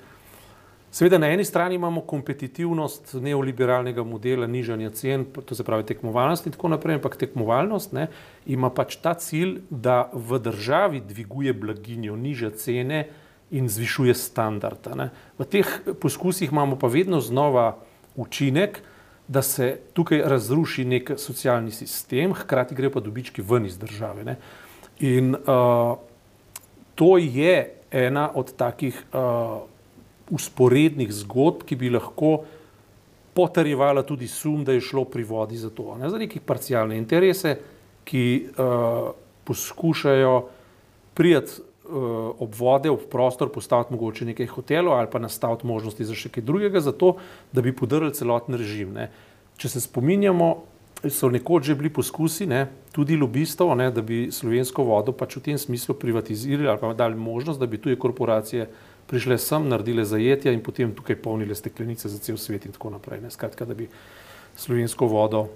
Seveda, 0.94 1.18
na 1.18 1.26
eni 1.28 1.44
strani 1.44 1.74
imamo 1.74 2.00
kompetitivnost 2.00 3.14
neoliberalnega 3.14 4.02
modela 4.06 4.46
nižanja 4.46 4.90
cen, 4.90 5.24
to 5.44 5.54
se 5.54 5.64
pravi 5.64 5.82
tekmovalnost 5.84 6.46
in 6.46 6.52
tako 6.54 6.68
naprej, 6.68 7.00
ampak 7.00 7.16
tekmovalnost 7.18 7.92
ne, 7.92 8.06
ima 8.46 8.70
pač 8.70 8.96
ta 9.02 9.14
cilj, 9.18 9.56
da 9.70 10.08
v 10.12 10.38
državi 10.38 11.00
dviguje 11.00 11.52
blaginjo, 11.52 12.16
niža 12.16 12.50
cene 12.50 13.08
in 13.50 13.68
zvišuje 13.68 14.14
standard. 14.14 14.88
V 15.38 15.44
teh 15.44 15.68
poskusih 16.00 16.52
imamo 16.52 16.78
pa 16.78 16.86
vedno 16.86 17.20
znova 17.20 17.76
učinek, 18.16 18.80
da 19.28 19.42
se 19.42 19.78
tukaj 19.92 20.22
razruši 20.24 20.84
nek 20.84 21.12
socialni 21.16 21.70
sistem, 21.70 22.34
hkrati 22.34 22.74
gre 22.74 22.90
pa 22.92 23.00
dobički 23.00 23.42
ven 23.42 23.66
iz 23.66 23.78
države. 23.78 24.24
Ne. 24.24 24.36
In 25.00 25.34
uh, 25.34 25.96
to 26.94 27.16
je 27.18 27.74
ena 27.90 28.30
od 28.34 28.52
takih 28.56 29.04
uh, 29.12 29.62
usporednih 30.30 31.12
zgodb, 31.12 31.64
ki 31.64 31.76
bi 31.76 31.90
lahko 31.90 32.44
potrjevala 33.34 34.02
tudi 34.02 34.28
sum, 34.28 34.64
da 34.64 34.72
je 34.72 34.80
šlo 34.80 35.04
pri 35.04 35.24
vodi 35.24 35.56
za 35.56 35.70
to. 35.70 35.96
Ne? 35.98 36.10
Za 36.10 36.18
nekih 36.18 36.42
parcialne 36.42 36.98
interese, 36.98 37.56
ki 38.04 38.24
uh, 38.58 39.10
poskušajo 39.44 40.48
prijeti 41.14 41.73
uh, 41.84 42.34
ob 42.38 42.54
vode, 42.58 42.90
ob 42.90 43.08
prostor, 43.10 43.52
postaviti 43.52 43.92
mogoče 43.94 44.24
nekaj 44.32 44.46
hotelov 44.46 44.98
ali 44.98 45.10
pa 45.12 45.18
nastaviti 45.18 45.66
možnosti 45.66 46.04
za 46.04 46.14
še 46.14 46.28
kaj 46.28 46.44
drugega, 46.44 46.80
zato 46.80 47.16
da 47.52 47.62
bi 47.62 47.74
podrli 47.76 48.14
celoten 48.14 48.56
režim. 48.58 48.94
Ne? 48.96 49.10
Če 49.60 49.76
se 49.76 49.84
spominjamo, 49.84 50.54
so 51.10 51.28
nekoč 51.28 51.68
že 51.68 51.76
bili 51.76 51.90
poskusi, 51.92 52.46
ne, 52.48 52.66
tudi 52.92 53.16
lobistov, 53.16 53.74
ne, 53.76 53.90
da 53.92 54.02
bi 54.02 54.28
slovensko 54.32 54.84
vodo 54.86 55.12
pač 55.12 55.36
v 55.36 55.44
tem 55.50 55.58
smislu 55.60 55.96
privatizirali 56.00 56.68
ali 56.68 56.80
pa 56.80 56.94
dali 56.96 57.16
možnost, 57.16 57.60
da 57.60 57.66
bi 57.66 57.78
tuje 57.78 57.98
korporacije 58.00 58.68
prišle 59.06 59.36
sem, 59.38 59.68
naredile 59.68 60.04
zajetja 60.04 60.52
in 60.52 60.62
potem 60.64 60.94
tukaj 60.96 61.20
polnile 61.20 61.54
steklenice 61.54 62.08
za 62.08 62.18
cel 62.18 62.40
svet 62.40 62.64
in 62.64 62.72
tako 62.72 62.94
naprej. 62.96 63.20
Ne? 63.20 63.30
Skratka, 63.30 63.68
da 63.68 63.76
bi 63.76 63.88
slovensko 64.56 65.06
vodo 65.06 65.48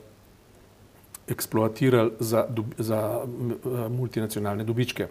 eksploatirali 1.28 2.12
za, 2.20 2.44
za 2.78 3.25
multinacionalne 3.88 4.64
dobičke. 4.64 5.08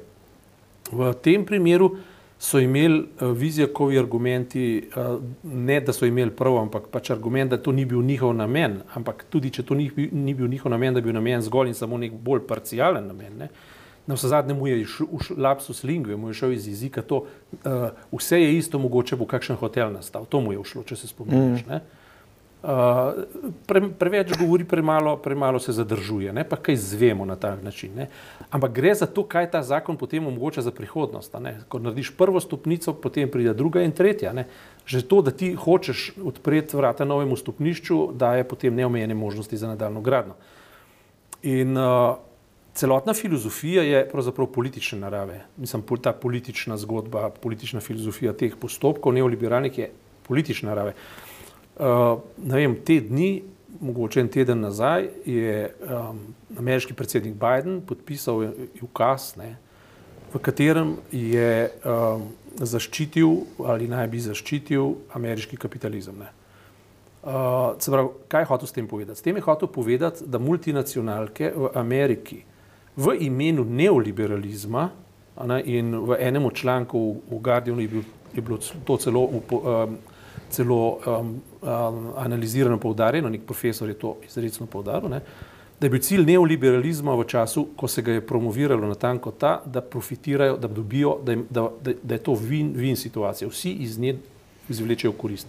V 0.91 1.13
tem 1.21 1.45
primeru 1.45 1.95
so 2.39 2.59
imeli 2.59 3.07
Vizijakovi 3.19 3.97
argumenti, 3.99 4.89
ne 5.43 5.79
da 5.81 5.93
so 5.93 6.05
imeli 6.05 6.31
prav, 6.31 6.59
ampak 6.61 6.91
pač 6.93 7.09
argument, 7.11 7.51
da 7.51 7.57
to 7.57 7.71
ni 7.71 7.85
bil 7.85 8.03
njihov 8.05 8.35
namen, 8.37 8.81
ampak 8.93 9.25
tudi 9.29 9.49
če 9.49 9.65
to 9.65 9.75
ni, 9.75 9.89
ni 10.11 10.35
bil 10.37 10.47
njihov 10.47 10.71
namen, 10.71 10.93
da 10.93 11.01
bi 11.01 11.09
bil 11.09 11.17
namen 11.17 11.41
zgolj 11.41 11.73
in 11.73 11.77
samo 11.77 11.97
nek 11.97 12.13
bolj 12.13 12.45
parcialen 12.47 13.09
namen. 13.09 13.41
Ne? 13.41 13.49
na 14.07 14.15
vse 14.15 14.27
zadnje 14.27 14.53
mu 14.53 14.67
je 14.67 14.85
šel 14.85 15.07
lapsus 15.37 15.83
lingve, 15.83 16.15
mu 16.15 16.29
je 16.29 16.33
šel 16.33 16.51
iz 16.51 16.67
jezika 16.67 17.01
to, 17.01 17.25
uh, 17.51 17.89
vse 18.11 18.41
je 18.41 18.57
isto, 18.57 18.79
mogoče 18.79 19.15
bo 19.15 19.25
kakšen 19.25 19.55
hotel 19.55 19.91
nastal, 19.93 20.25
to 20.25 20.41
mu 20.41 20.53
je 20.53 20.63
všlo, 20.63 20.83
če 20.87 20.95
se 20.95 21.07
spomniš. 21.07 21.65
Mm. 21.67 21.81
Uh, 22.67 22.73
pre, 23.63 23.79
preveč 23.95 24.33
govori, 24.35 24.65
premalo, 24.67 25.13
premalo 25.17 25.59
se 25.59 25.71
zadržuje, 25.71 26.33
ne? 26.33 26.43
pa 26.43 26.57
kaj 26.59 26.75
zvemo 26.75 27.25
na 27.25 27.37
ta 27.39 27.53
način. 27.55 27.93
Ne? 27.95 28.09
Ampak 28.51 28.71
gre 28.75 28.91
za 28.95 29.05
to, 29.07 29.23
kaj 29.23 29.47
ta 29.51 29.61
zakon 29.63 29.95
potem 29.95 30.25
omogoča 30.27 30.61
za 30.61 30.71
prihodnost. 30.75 31.35
Ko 31.71 31.79
narediš 31.79 32.11
prvo 32.17 32.41
stopnico, 32.43 32.91
potem 32.93 33.31
pride 33.31 33.53
druga 33.53 33.85
in 33.87 33.95
tretja. 33.95 34.33
Ne? 34.33 34.49
Že 34.85 35.01
to, 35.07 35.21
da 35.21 35.31
ti 35.31 35.53
hočeš 35.55 36.19
odpreti 36.19 36.75
vrata 36.75 37.07
novemu 37.07 37.37
stopnišču, 37.39 38.11
daje 38.11 38.43
potem 38.43 38.75
neomejene 38.75 39.15
možnosti 39.15 39.57
za 39.57 39.67
nadaljno 39.71 40.01
gradno. 40.01 40.35
In 41.47 41.71
uh, 41.77 42.17
celotna 42.75 43.13
filozofija 43.13 43.83
je 43.83 44.03
pravzaprav 44.11 44.51
politične 44.51 44.99
narave. 44.99 45.39
Mislim, 45.57 45.85
ta 46.01 46.11
politična 46.11 46.75
zgodba, 46.77 47.29
politična 47.29 47.79
filozofija 47.79 48.33
teh 48.33 48.59
postopkov 48.59 49.15
neoliberalnih 49.15 49.79
je 49.79 49.89
politične 50.27 50.67
narave. 50.69 50.91
Uh, 50.91 51.36
vem, 51.77 52.75
te 52.85 52.99
dni, 53.01 53.43
mogoče 53.79 54.21
en 54.23 54.29
teden 54.33 54.61
nazaj, 54.65 55.09
je 55.25 55.69
um, 55.85 56.19
ameriški 56.57 56.93
predsednik 56.97 57.35
Biden 57.37 57.81
podpisal 57.85 58.47
ukaz, 58.81 59.35
ne, 59.37 59.55
v 60.33 60.41
katerem 60.43 60.95
je 61.11 61.69
um, 61.85 62.27
zaščitil 62.57 63.63
ali 63.69 63.87
naj 63.87 64.07
bi 64.11 64.19
zaščitil 64.19 64.95
ameriški 65.15 65.57
kapitalizem. 65.57 66.25
Uh, 67.27 67.77
pravi, 67.77 68.09
kaj 68.27 68.41
je 68.41 68.49
hotel 68.49 68.67
s 68.67 68.75
tem 68.75 68.87
povedati? 68.87 69.19
S 69.19 69.25
tem 69.25 69.35
je 69.37 69.45
hotel 69.45 69.69
povedati, 69.69 70.25
da 70.25 70.39
multinacionalke 70.39 71.51
v 71.55 71.71
Ameriki 71.75 72.43
v 72.97 73.13
imenu 73.27 73.63
neoliberalizma 73.63 74.89
ne, 75.45 75.61
in 75.65 75.93
v 76.07 76.17
enem 76.19 76.49
članku 76.49 77.21
v 77.29 77.41
Guardianu 77.41 77.81
je, 77.81 77.87
bil, 77.87 78.05
je 78.33 78.41
bilo 78.41 78.57
to 78.57 78.97
celo, 78.97 79.27
um, 79.29 79.97
celo 80.49 80.97
um, 80.97 81.41
um, 81.61 82.07
analizirano, 82.17 82.79
poudarjeno, 82.79 83.29
nek 83.29 83.45
profesor 83.45 83.89
je 83.89 83.97
to 83.99 84.17
izredno 84.27 84.65
poudaril, 84.65 85.09
ne, 85.09 85.21
da 85.79 85.85
je 85.85 85.89
bil 85.93 86.01
cilj 86.01 86.25
neoliberalizma 86.25 87.13
v 87.15 87.25
času, 87.29 87.67
ko 87.77 87.87
se 87.87 88.01
ga 88.01 88.17
je 88.17 88.25
promoviralo 88.25 88.87
na 88.87 88.95
tanko 88.95 89.31
ta, 89.31 89.61
da 89.65 89.81
profitirajo, 89.81 90.57
da 90.57 90.67
dobijo, 90.67 91.19
da 91.23 91.31
je, 91.31 91.43
da, 91.49 91.67
da, 91.83 91.93
da 92.03 92.15
je 92.15 92.23
to 92.23 92.33
win-win 92.33 92.95
situacija. 92.95 93.47
Vsi 93.47 93.71
iz 93.85 93.99
nje 93.99 94.15
izvlečejo 94.69 95.13
korist. 95.13 95.47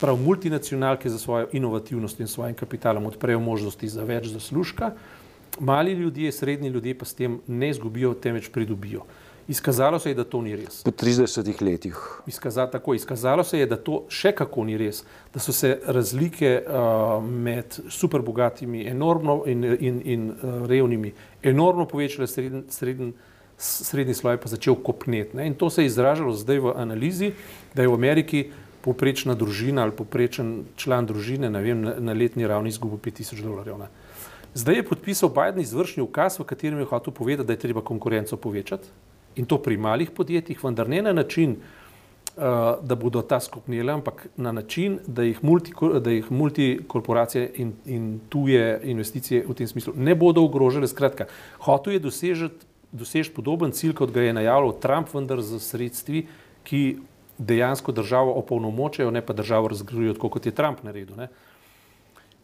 Prav 0.00 0.16
multinacionalke 0.16 1.10
za 1.10 1.18
svojo 1.18 1.48
inovativnost 1.52 2.20
in 2.20 2.26
svojim 2.26 2.54
kapitalom 2.54 3.06
odprejo 3.06 3.40
možnosti 3.40 3.88
za 3.88 4.04
več 4.04 4.26
zaslužka, 4.32 4.90
mali 5.60 5.92
ljudje, 5.92 6.32
srednji 6.32 6.68
ljudje 6.68 6.98
pa 6.98 7.04
s 7.04 7.14
tem 7.14 7.40
ne 7.46 7.70
izgubijo, 7.70 8.14
temveč 8.14 8.48
pridobijo. 8.52 9.04
Izkazalo 9.48 9.98
se 9.98 10.10
je, 10.10 10.14
da 10.14 10.24
to 10.24 10.40
ni 10.42 10.56
res. 10.56 10.80
Po 10.82 10.90
30 10.90 11.62
letih. 11.62 11.98
Izkaza, 12.26 12.66
tako, 12.66 12.94
izkazalo 12.94 13.44
se 13.44 13.58
je, 13.58 13.66
da 13.70 13.76
to 13.78 14.00
še 14.10 14.32
kako 14.34 14.64
ni 14.66 14.74
res, 14.78 15.04
da 15.34 15.40
so 15.40 15.54
se 15.54 15.76
razlike 15.86 16.50
uh, 16.66 17.22
med 17.22 17.78
superbogatimi 17.88 18.82
enormno 18.90 19.44
in, 19.46 19.64
in, 19.78 20.02
in 20.04 20.26
uh, 20.32 20.66
revnimi 20.66 21.14
enormno 21.46 21.86
povečale, 21.86 22.26
srednji, 22.26 22.64
srednji, 22.74 23.12
srednji 23.56 24.18
sloj 24.18 24.42
pa 24.42 24.50
začel 24.50 24.80
kopneti. 24.82 25.38
In 25.46 25.54
to 25.54 25.70
se 25.70 25.86
je 25.86 25.94
izražalo 25.94 26.34
zdaj 26.34 26.64
v 26.66 26.74
analizi, 26.74 27.32
da 27.74 27.86
je 27.86 27.94
v 27.94 27.94
Ameriki 27.94 28.44
poprečna 28.82 29.38
družina 29.38 29.86
ali 29.86 29.94
poprečen 29.94 30.64
član 30.76 31.06
družine 31.06 31.50
vem, 31.54 31.86
na, 31.86 31.94
na 32.02 32.18
letni 32.18 32.46
ravni 32.46 32.74
izgubil 32.74 32.98
5000 32.98 33.46
dolarjev. 33.46 33.78
Ne. 33.78 33.92
Zdaj 34.58 34.82
je 34.82 34.88
podpisal 34.88 35.30
Biden 35.30 35.62
izvršni 35.62 36.02
ukaz, 36.02 36.40
v 36.40 36.50
katerem 36.50 36.82
je 36.82 36.90
hotel 36.90 37.14
povedati, 37.14 37.46
da 37.46 37.54
je 37.54 37.62
treba 37.62 37.82
konkurenco 37.84 38.36
povečati 38.36 39.05
in 39.36 39.46
to 39.46 39.58
pri 39.62 39.76
malih 39.76 40.10
podjetjih, 40.10 40.62
vendar 40.64 40.88
ne 40.88 41.02
na 41.02 41.12
način, 41.12 41.56
uh, 42.36 42.42
da 42.82 42.94
bodo 42.94 43.22
ta 43.22 43.40
skupnile, 43.40 43.92
ampak 43.92 44.26
na 44.36 44.52
način, 44.52 44.98
da 45.06 45.22
jih, 45.22 45.44
multi, 45.44 45.72
da 46.00 46.10
jih 46.10 46.30
multikorporacije 46.32 47.50
in, 47.56 47.72
in 47.86 48.20
tuje 48.28 48.80
investicije 48.84 49.44
v 49.48 49.54
tem 49.54 49.68
smislu 49.68 49.92
ne 49.96 50.14
bodo 50.14 50.44
ogrožile. 50.44 50.88
Skratka, 50.88 51.26
hotel 51.58 51.92
je 51.92 52.04
dosežeti, 52.08 52.66
dosežeti 52.92 53.34
podoben 53.36 53.72
cilj, 53.72 53.94
kot 53.94 54.12
ga 54.12 54.22
je 54.22 54.32
najavil 54.32 54.72
Trump, 54.80 55.12
vendar 55.14 55.42
z 55.42 55.60
sredstvi, 55.60 56.26
ki 56.64 56.98
dejansko 57.38 57.92
državo 57.92 58.32
opolnomočajo, 58.40 59.10
ne 59.10 59.20
pa 59.22 59.36
državo 59.36 59.68
razgrujo, 59.68 60.14
kot 60.14 60.46
je 60.46 60.54
Trump 60.56 60.82
naredil. 60.82 61.16
Ne. 61.16 61.28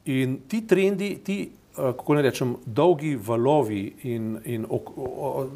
In 0.04 0.40
ti 0.48 0.66
trendi, 0.66 1.16
ti 1.24 1.38
Eh, 1.46 1.61
kako 1.76 2.14
ne 2.14 2.22
rečem, 2.22 2.56
dolgi 2.66 3.14
valovi 3.16 3.94
in, 4.02 4.38
in 4.44 4.66
ok, 4.68 4.90
o, 4.96 5.04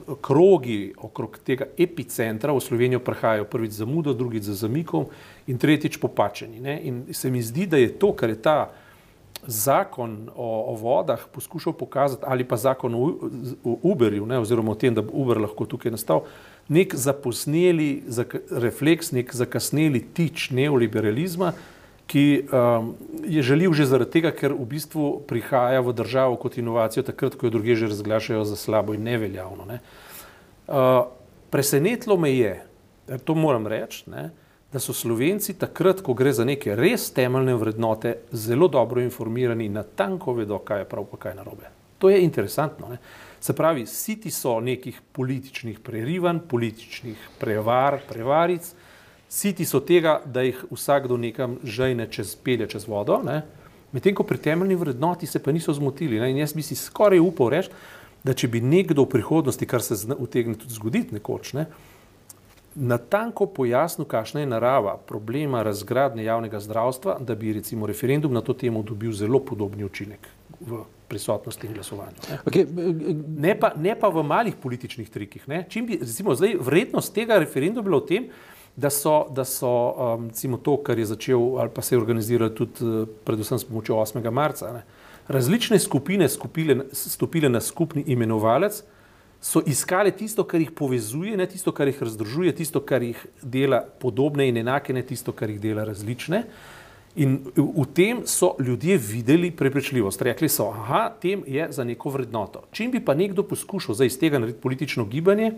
o, 0.06 0.14
krogi 0.14 0.94
okrog 0.96 1.38
tega 1.44 1.66
epicentra 1.78 2.52
v 2.56 2.60
Slovenijo 2.60 3.00
prihajajo 3.04 3.44
prvič 3.44 3.72
za 3.72 3.86
mudo, 3.86 4.14
drugič 4.14 4.48
za 4.48 4.54
zamikom 4.54 5.06
in 5.46 5.58
tretjič 5.58 6.00
popačeni. 6.00 6.60
Ne? 6.60 6.80
In 6.82 7.04
se 7.12 7.30
mi 7.30 7.42
zdi, 7.42 7.66
da 7.66 7.76
je 7.76 7.92
to, 7.98 8.14
kar 8.16 8.32
je 8.32 8.40
ta 8.42 8.72
zakon 9.46 10.30
o, 10.34 10.72
o 10.72 10.74
vodah 10.74 11.20
poskušal 11.32 11.72
pokazati, 11.72 12.24
ali 12.26 12.44
pa 12.44 12.56
zakon 12.56 12.94
o, 12.94 13.04
o 13.64 13.78
Uberju, 13.82 14.26
ne? 14.26 14.38
oziroma 14.38 14.72
o 14.72 14.74
tem, 14.74 14.94
da 14.94 15.04
bo 15.04 15.12
Uber 15.12 15.38
lahko 15.44 15.66
tukaj 15.68 15.92
nastal, 15.92 16.24
nek 16.68 16.94
zaposneli 16.96 18.02
zak, 18.08 18.34
refleks, 18.50 19.12
nek 19.12 19.34
zakasneli 19.34 20.00
tič 20.14 20.50
neoliberalizma, 20.50 21.52
ki 22.06 22.46
um, 22.52 22.94
je 23.26 23.42
žaljiv 23.42 23.74
že 23.74 23.86
zaradi 23.90 24.10
tega, 24.18 24.30
ker 24.30 24.54
v 24.54 24.66
bistvu 24.70 25.26
prihaja 25.26 25.82
v 25.82 25.94
državo 25.96 26.38
kot 26.38 26.58
inovacijo 26.58 27.02
takrat, 27.02 27.34
ko 27.34 27.46
jo 27.46 27.56
druge 27.58 27.74
že 27.74 27.90
razglašajo 27.90 28.44
za 28.44 28.56
slabo 28.56 28.94
in 28.94 29.02
neveljavno. 29.02 29.66
Ne. 29.66 29.80
Uh, 30.66 31.10
presenetilo 31.50 32.16
me 32.16 32.32
je, 32.36 32.62
to 33.24 33.34
moram 33.34 33.66
reči, 33.66 34.04
ne, 34.10 34.30
da 34.72 34.80
so 34.82 34.92
Slovenci 34.92 35.54
takrat, 35.58 36.02
ko 36.02 36.14
gre 36.14 36.32
za 36.32 36.44
neke 36.44 36.74
res 36.76 37.10
temeljne 37.14 37.54
vrednote, 37.54 38.16
zelo 38.32 38.68
dobro 38.68 39.00
informirani 39.00 39.66
in 39.66 39.78
natanko 39.78 40.34
vedo, 40.36 40.58
kaj 40.58 40.82
je 40.82 40.88
prav, 40.90 41.06
pa 41.10 41.16
kaj 41.16 41.32
je 41.32 41.38
narobe. 41.38 41.70
To 41.98 42.10
je 42.10 42.20
interesantno. 42.22 42.90
Ne. 42.90 42.98
Se 43.40 43.54
pravi, 43.56 43.86
siti 43.86 44.30
so 44.30 44.60
nekih 44.60 45.00
političnih 45.12 45.78
prerivanj, 45.80 46.42
političnih 46.48 47.28
prevar, 47.40 48.00
prevaric, 48.08 48.68
siti 49.28 49.64
so 49.64 49.80
tega, 49.80 50.20
da 50.24 50.42
jih 50.42 50.64
vsakdo 50.70 51.16
nekam 51.16 51.58
žejne 51.64 52.08
čez 52.10 52.36
pelje 52.36 52.68
čez 52.76 52.88
vodo, 52.88 53.20
medtem 53.92 54.14
ko 54.14 54.22
pri 54.22 54.38
temeljni 54.38 54.74
vrednoti 54.76 55.26
se 55.26 55.42
pa 55.42 55.52
niso 55.52 55.72
zmotili. 55.72 56.20
Ne? 56.20 56.30
In 56.30 56.38
jaz 56.42 56.54
bi 56.54 56.62
si 56.62 56.76
skoraj 56.76 57.20
upal 57.20 57.50
reči, 57.54 57.70
da 58.24 58.34
če 58.34 58.48
bi 58.48 58.60
nekdo 58.60 59.04
v 59.04 59.12
prihodnosti, 59.18 59.66
kar 59.66 59.82
se 59.82 59.94
utegne 60.18 60.56
tudi 60.58 60.74
zgoditi 60.74 61.14
nekoč, 61.14 61.52
ne? 61.54 61.66
natanko 62.76 63.46
pojasnil, 63.46 64.04
kakšna 64.04 64.40
je 64.40 64.46
narava 64.46 64.96
problema 64.96 65.62
razgradnje 65.62 66.24
javnega 66.24 66.60
zdravstva, 66.60 67.16
da 67.20 67.34
bi 67.34 67.52
recimo 67.52 67.86
referendum 67.86 68.32
na 68.32 68.40
to 68.40 68.52
temo 68.52 68.82
dobil 68.82 69.12
zelo 69.12 69.40
podobni 69.40 69.84
učinek 69.84 70.28
v 70.60 70.82
prisotnosti 71.08 71.66
in 71.66 71.72
glasovanju. 71.72 72.26
Ne, 72.28 72.38
Okay, 72.44 72.66
ne, 73.38 73.54
pa, 73.58 73.72
ne 73.76 73.94
pa 73.96 74.08
v 74.08 74.22
malih 74.22 74.54
političnih 74.62 75.08
trikih. 75.10 75.48
Ne. 75.48 75.64
Čim 75.68 75.86
bi, 75.86 75.98
recimo, 76.00 76.34
zdaj 76.34 76.56
vrednost 76.60 77.14
tega 77.14 77.38
referenduma 77.40 77.84
bila 77.88 78.02
v 78.02 78.08
tem, 78.08 78.28
da 78.76 78.90
so, 78.90 79.26
da 79.30 79.44
so 79.44 79.68
um, 79.68 80.28
recimo 80.28 80.56
to, 80.56 80.76
kar 80.76 80.98
je 80.98 81.06
začel 81.06 81.58
ali 81.58 81.70
pa 81.74 81.82
se 81.82 81.94
je 81.94 81.98
organiziral 81.98 82.48
tudi 82.48 82.84
uh, 82.84 83.08
predvsem 83.24 83.58
s 83.58 83.64
pomočjo 83.64 83.96
8. 83.96 84.30
marca, 84.30 84.72
ne, 84.72 84.82
različne 85.28 85.78
skupine 85.78 86.28
skupile, 86.28 86.84
stopile 86.92 87.48
na 87.48 87.60
skupni 87.60 88.04
imenovalec, 88.06 88.82
so 89.40 89.62
iskali 89.66 90.12
tisto, 90.12 90.44
kar 90.44 90.60
jih 90.60 90.70
povezuje, 90.70 91.36
ne 91.36 91.46
tisto, 91.46 91.72
kar 91.72 91.88
jih 91.88 92.02
razdružuje, 92.02 92.54
tisto, 92.56 92.80
kar 92.80 93.02
jih 93.02 93.26
dela 93.42 93.80
podobne 94.00 94.48
in 94.48 94.56
enake, 94.56 94.92
ne 94.92 95.02
tisto, 95.06 95.32
kar 95.32 95.50
jih 95.50 95.60
dela 95.60 95.84
različne. 95.84 96.42
In 97.16 97.38
v 97.56 97.84
tem 97.96 98.24
so 98.28 98.52
ljudje 98.60 98.98
videli 99.00 99.50
prepričljivost. 99.50 100.22
Rekli 100.22 100.48
so, 100.52 100.68
da 100.88 101.08
tem 101.20 101.44
je 101.46 101.68
za 101.72 101.84
neko 101.84 102.10
vrednoto. 102.10 102.66
Čim 102.72 102.90
bi 102.90 103.00
pa 103.04 103.14
nekdo 103.14 103.42
poskušal 103.42 103.96
iz 104.04 104.18
tega 104.18 104.38
narediti 104.38 104.60
politično 104.60 105.04
gibanje, 105.04 105.52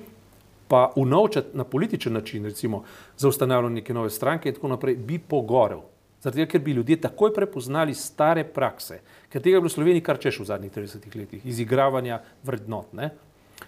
pa 0.68 0.92
unovčati 0.96 1.56
na 1.56 1.64
političen 1.64 2.12
način, 2.12 2.44
recimo 2.44 2.82
za 3.16 3.28
ustanavljanje 3.28 3.74
neke 3.74 3.94
nove 3.94 4.10
stranke 4.10 4.48
in 4.48 4.54
tako 4.54 4.68
naprej, 4.68 4.96
bi 4.96 5.18
pogorel. 5.18 5.80
Zato, 6.20 6.46
ker 6.50 6.60
bi 6.60 6.72
ljudje 6.72 7.00
takoj 7.00 7.34
prepoznali 7.34 7.94
stare 7.94 8.44
prakse, 8.44 9.00
ker 9.30 9.42
tega 9.42 9.56
je 9.56 9.60
bilo 9.60 9.70
v 9.70 9.76
Sloveniji 9.76 10.02
kar 10.02 10.18
češ 10.18 10.40
v 10.40 10.48
zadnjih 10.50 10.72
30 10.74 11.16
letih, 11.16 11.46
izigravanja 11.46 12.20
vrednot. 12.44 12.92
Ne? 12.92 13.10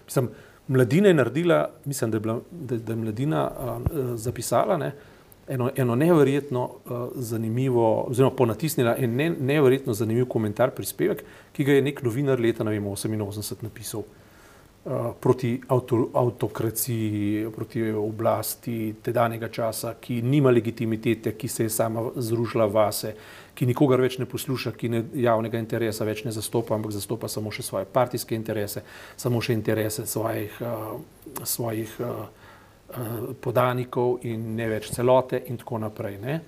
Mislim, 0.05 0.29
mladina 0.67 1.07
je 1.07 1.13
naredila, 1.13 1.69
mislim, 1.85 2.11
da 2.11 2.17
je, 2.17 2.19
bila, 2.19 2.39
da, 2.51 2.77
da 2.77 2.93
je 2.93 2.97
mladina 2.97 3.45
uh, 3.47 3.79
zapisala 4.15 4.77
ne, 4.77 4.91
eno, 5.47 5.69
eno 5.75 5.95
neverjetno 5.95 6.63
uh, 6.63 7.07
zanimivo, 7.15 8.03
oziroma 8.09 8.35
ponatisnila 8.35 8.95
en 8.97 9.15
ne, 9.15 9.29
neverjetno 9.39 9.93
zanimiv 9.93 10.27
komentar, 10.27 10.75
prispevek, 10.75 11.23
ki 11.55 11.63
ga 11.63 11.79
je 11.79 11.87
nek 11.87 12.03
novinar 12.03 12.39
leta 12.39 12.67
vem, 12.67 12.83
88 12.83 13.63
napisal 13.63 14.03
proti 15.19 15.61
avto, 15.67 16.09
avtokraciji, 16.13 17.47
proti 17.55 17.83
oblasti 17.91 18.95
tedanjega 19.03 19.49
časa, 19.49 19.93
ki 20.01 20.21
nima 20.21 20.49
legitimitete, 20.49 21.35
ki 21.37 21.47
se 21.47 21.63
je 21.63 21.69
sama 21.69 22.07
zrušila 22.15 22.65
vase, 22.65 23.13
ki 23.53 23.67
nikogar 23.69 24.01
več 24.01 24.17
ne 24.17 24.25
posluša, 24.25 24.71
ki 24.73 24.89
ne, 24.89 25.03
javnega 25.21 25.59
interesa 25.61 26.05
več 26.07 26.23
ne 26.25 26.33
zastopa, 26.33 26.73
ampak 26.73 26.95
zastopa 26.95 27.29
samo 27.29 27.51
še 27.53 27.65
svoje 27.67 27.85
partijske 27.85 28.33
interese, 28.35 28.81
samo 29.21 29.41
še 29.41 29.53
interese 29.53 30.07
svojih, 30.09 30.57
uh, 30.65 31.43
svojih 31.45 31.93
uh, 32.01 32.25
podanikov 33.41 34.25
in 34.25 34.55
ne 34.57 34.65
več 34.71 34.89
celote 34.95 35.43
in 35.45 35.61
tako 35.61 35.77
naprej. 35.85 36.17
Ne? 36.23 36.39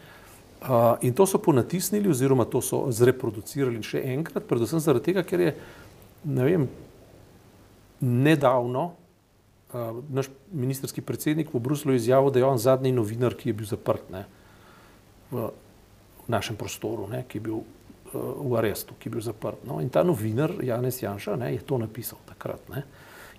Uh, 0.63 0.95
in 1.05 1.13
to 1.13 1.27
so 1.29 1.37
ponatisnili, 1.37 2.09
oziroma 2.09 2.47
to 2.49 2.63
so 2.65 2.87
zreproducirali 2.89 3.83
še 3.85 4.01
enkrat, 4.15 4.47
predvsem 4.49 4.81
zaradi 4.81 5.11
tega, 5.11 5.23
ker 5.27 5.45
je 5.45 5.53
ne 6.33 6.49
vem, 6.49 6.65
nedavno 8.03 8.83
uh, 8.85 10.03
naš 10.09 10.29
ministerski 10.51 11.01
predsednik 11.01 11.53
v 11.53 11.59
Bruslu 11.59 11.93
izjavil, 11.93 12.31
da 12.31 12.39
je 12.39 12.45
on 12.45 12.57
zadnji 12.57 12.91
novinar, 12.91 13.35
ki 13.39 13.49
je 13.49 13.53
bil 13.53 13.69
zaprt 13.69 14.09
ne, 14.11 14.25
v, 15.31 15.47
v 16.25 16.27
našem 16.27 16.59
prostoru, 16.59 17.07
ne, 17.11 17.23
ki 17.27 17.39
je 17.39 17.45
bil 17.47 17.61
uh, 17.61 17.65
v 18.43 18.59
arestu, 18.59 18.97
ki 18.99 19.09
je 19.09 19.15
bil 19.15 19.23
zaprt. 19.23 19.63
No, 19.67 19.79
in 19.81 19.89
ta 19.89 20.03
novinar, 20.03 20.55
Janez 20.61 21.01
Janša, 21.03 21.39
ne, 21.39 21.53
je 21.55 21.63
to 21.63 21.79
napisal 21.81 22.19
takrat. 22.29 22.67
Ne. 22.69 22.83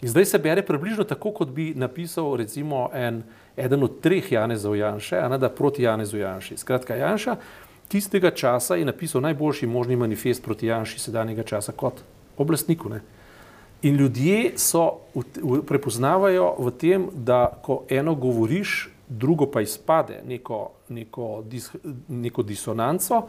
In 0.03 0.09
zdaj 0.09 0.27
se 0.27 0.39
bere 0.39 0.63
približno 0.67 1.05
tako, 1.05 1.33
kot 1.33 1.49
bi 1.49 1.73
napisal 1.77 2.37
recimo 2.37 2.91
en, 2.93 3.23
eden 3.57 3.83
od 3.83 4.01
treh 4.01 4.33
Janezov 4.33 4.77
Janša, 4.77 5.23
a 5.25 5.29
ne 5.29 5.39
da 5.39 5.49
proti 5.49 5.83
Janezu 5.83 6.19
Janši. 6.19 6.57
Skratka, 6.57 6.97
Janša 6.97 7.37
tistega 7.89 8.31
časa 8.31 8.75
je 8.75 8.85
napisal 8.85 9.23
najboljši 9.23 9.67
možni 9.67 9.97
manifest 9.97 10.43
proti 10.45 10.67
Janši 10.67 10.99
sedanjega 10.99 11.43
časa 11.43 11.73
kot 11.73 12.03
oblastniku. 12.37 12.89
Ne. 12.89 13.01
In 13.85 13.99
ljudje 14.01 14.55
so, 14.57 15.05
v, 15.15 15.25
v, 15.43 15.61
prepoznavajo 15.69 16.55
v 16.59 16.71
tem, 16.81 17.09
da 17.13 17.47
ko 17.63 17.83
eno 17.93 18.15
govoriš, 18.17 18.89
drugo 19.09 19.47
pa 19.47 19.61
izpade 19.61 20.23
neko, 20.27 20.71
neko, 20.89 21.43
dis, 21.45 21.69
neko 22.09 22.43
disonanco, 22.43 23.27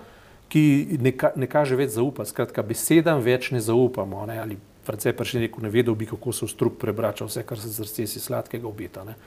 ki 0.47 0.97
ne, 1.01 1.11
ka, 1.11 1.33
ne 1.35 1.49
kaže 1.51 1.75
več 1.75 1.97
zaupati. 1.97 2.31
Skratka, 2.31 2.63
besedam 2.63 3.19
več 3.25 3.51
ne 3.51 3.59
zaupamo. 3.59 4.23
Ne? 4.29 4.39
Ali 4.39 4.57
France 4.85 5.11
pa 5.17 5.27
še 5.27 5.43
neko 5.43 5.63
ne 5.65 5.71
vedel 5.73 5.97
bi, 5.97 6.07
kako 6.07 6.31
se 6.31 6.45
v 6.45 6.53
strup 6.53 6.79
prebrača 6.81 7.27
vse, 7.27 7.43
kar 7.43 7.59
se 7.59 7.73
z 7.73 7.83
recesi 7.83 8.23
sladkega 8.23 8.69
obeta. 8.69 9.03
Ne? 9.03 9.17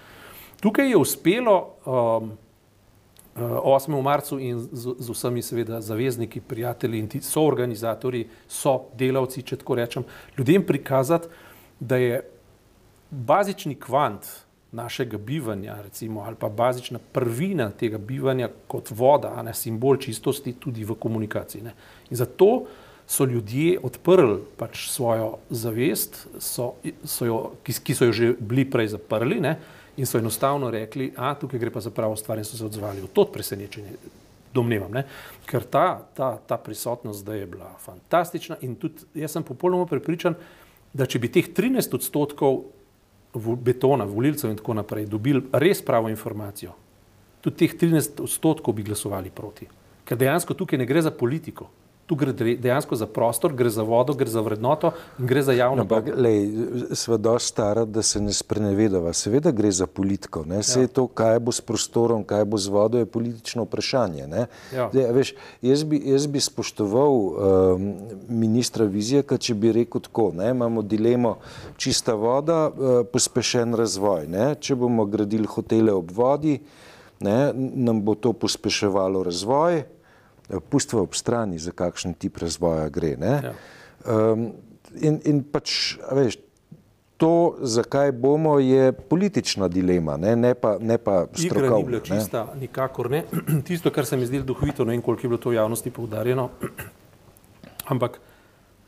Tukaj 0.62 0.88
je 0.90 0.96
uspelo 0.96 1.58
um, 1.84 2.32
8. 3.44 4.02
marcu 4.02 4.38
in 4.38 4.58
z, 4.72 4.94
z 4.98 5.10
vsemi 5.10 5.42
seveda 5.42 5.80
zavezniki, 5.80 6.40
prijatelji 6.40 6.98
in 6.98 7.08
ti 7.08 7.20
so 7.22 7.42
organizatori, 7.46 8.26
so 8.48 8.88
delavci, 8.98 9.42
če 9.42 9.60
tako 9.62 9.78
rečem, 9.78 10.04
ljudem 10.38 10.66
prikazati, 10.66 11.28
da 11.80 11.96
je 11.96 12.20
bazični 13.10 13.74
kvant 13.74 14.26
našega 14.72 15.18
bivanja, 15.18 15.78
recimo, 15.82 16.20
ali 16.20 16.36
pa 16.36 16.48
bazična 16.48 16.98
prvina 17.12 17.70
tega 17.70 17.98
bivanja 17.98 18.48
kot 18.66 18.90
voda, 18.90 19.32
ne 19.42 19.54
simbol 19.54 19.96
čistosti 19.96 20.52
tudi 20.60 20.84
v 20.84 20.94
komunikaciji. 20.94 21.62
Ne. 21.62 21.72
In 22.10 22.16
zato 22.16 22.66
so 23.08 23.24
ljudje 23.24 23.78
odprli 23.82 24.42
pač 24.56 24.90
svojo 24.90 25.38
zavest, 25.50 26.26
so, 26.38 26.74
so 27.04 27.24
jo, 27.24 27.38
ki, 27.64 27.72
ki 27.84 27.94
so 27.94 28.10
jo 28.10 28.12
že 28.12 28.34
bili 28.40 28.66
prej 28.68 28.92
zaprli, 28.92 29.40
ne, 29.40 29.56
in 29.98 30.06
so 30.06 30.18
enostavno 30.18 30.70
rekli, 30.70 31.10
da 31.16 31.34
tukaj 31.34 31.58
gre 31.58 31.70
pa 31.74 31.80
za 31.82 31.90
pravo 31.90 32.16
stvar 32.16 32.38
in 32.38 32.46
so 32.46 32.56
se 32.56 32.64
odzvali. 32.64 33.02
To 33.12 33.24
presenečenje 33.32 33.98
domnevam, 34.54 34.92
ne? 34.92 35.04
ker 35.46 35.64
ta, 35.64 36.00
ta, 36.16 36.36
ta 36.46 36.56
prisotnost 36.56 37.20
zdaj 37.20 37.38
je 37.38 37.46
bila 37.46 37.74
fantastična 37.82 38.56
in 38.62 38.76
tudi 38.80 39.04
jaz 39.14 39.34
sem 39.36 39.42
popolnoma 39.42 39.86
prepričan, 39.86 40.36
da 40.92 41.06
če 41.06 41.18
bi 41.18 41.30
teh 41.32 41.50
13 41.54 41.94
odstotkov 41.98 42.62
betona, 43.64 44.06
volilcev 44.08 44.50
in 44.50 44.56
tako 44.56 44.78
naprej 44.78 45.06
dobili 45.06 45.42
res 45.52 45.82
pravo 45.84 46.08
informacijo, 46.08 46.72
tudi 47.44 47.66
teh 47.66 47.76
13 47.82 48.22
odstotkov 48.24 48.74
bi 48.74 48.86
glasovali 48.86 49.30
proti. 49.34 49.68
Ker 50.08 50.16
dejansko 50.16 50.56
tukaj 50.56 50.80
ne 50.80 50.86
gre 50.88 51.02
za 51.04 51.12
politiko, 51.12 51.68
Tu 52.08 52.16
gre 52.16 52.32
dejansko 52.32 52.96
za 52.96 53.06
prostor, 53.06 53.52
gre 53.52 53.68
za 53.68 53.82
vodo, 53.84 54.14
gre 54.16 54.30
za 54.32 54.40
vrednoto 54.40 54.94
in 55.18 55.26
gre 55.28 55.42
za 55.44 55.52
javno 55.52 55.84
dobro. 55.84 56.14
Sva 56.96 57.18
dosti 57.20 57.48
stara, 57.48 57.84
da 57.84 58.02
se 58.02 58.20
ne 58.20 58.32
sprenevedava. 58.32 59.12
Seveda 59.12 59.52
gre 59.52 59.68
za 59.70 59.86
politiko. 59.86 60.40
Vse 60.48 60.86
ja. 60.86 60.88
to, 60.88 61.04
kaj 61.06 61.36
bo 61.44 61.52
s 61.52 61.60
prostorom, 61.60 62.24
kaj 62.24 62.46
bo 62.48 62.56
z 62.56 62.72
vodo, 62.72 62.98
je 62.98 63.06
politično 63.06 63.66
vprašanje. 63.68 64.24
Ja. 64.72 64.88
Dej, 64.92 65.04
veš, 65.12 65.34
jaz, 65.62 65.84
bi, 65.84 66.00
jaz 66.14 66.24
bi 66.32 66.40
spoštoval 66.40 67.12
um, 67.12 67.92
ministra 68.28 68.88
Vizijaka, 68.88 69.36
če 69.36 69.54
bi 69.54 69.74
rekel 69.76 70.00
tako. 70.08 70.30
Ne? 70.40 70.48
Imamo 70.56 70.82
dilemo 70.82 71.36
čista 71.76 72.16
voda, 72.16 72.70
uh, 72.72 73.02
pospešen 73.12 73.76
razvoj. 73.76 74.24
Ne? 74.32 74.54
Če 74.56 74.80
bomo 74.80 75.04
gradili 75.04 75.44
hotele 75.44 75.92
ob 75.92 76.16
vodi, 76.16 76.56
ne? 77.20 77.52
nam 77.52 78.00
bo 78.00 78.16
to 78.16 78.32
pospeševalo 78.32 79.26
razvoj 79.28 79.97
pustva 80.70 81.02
ob 81.02 81.14
strani, 81.14 81.58
za 81.58 81.72
kakšen 81.76 82.14
tip 82.14 82.38
razvoja 82.38 82.88
gre. 82.88 83.16
Ja. 83.20 83.54
Um, 84.06 84.52
in, 85.00 85.20
in 85.24 85.42
pač, 85.44 85.98
veš, 86.12 86.38
to, 87.18 87.56
zakaj 87.60 88.12
bomo, 88.12 88.58
je 88.58 88.92
politična 88.92 89.68
dilema, 89.68 90.16
ne, 90.16 90.36
ne 90.36 90.54
pa, 90.54 90.76
ne 90.80 90.98
pa 90.98 91.26
strokovna. 91.32 91.66
Igra 91.66 91.78
ni 91.78 91.84
bila 91.84 92.00
čista, 92.00 92.44
ne. 92.54 92.60
nikakor 92.60 93.10
ne. 93.10 93.24
Tisto, 93.66 93.90
kar 93.90 94.06
se 94.06 94.16
mi 94.16 94.26
zdi 94.26 94.42
duhovito, 94.42 94.84
ne 94.84 94.94
vem, 94.94 95.02
koliko 95.02 95.26
je 95.26 95.28
bilo 95.28 95.38
to 95.42 95.50
v 95.50 95.58
javnosti 95.58 95.90
poudarjeno, 95.90 96.48
ampak 97.92 98.20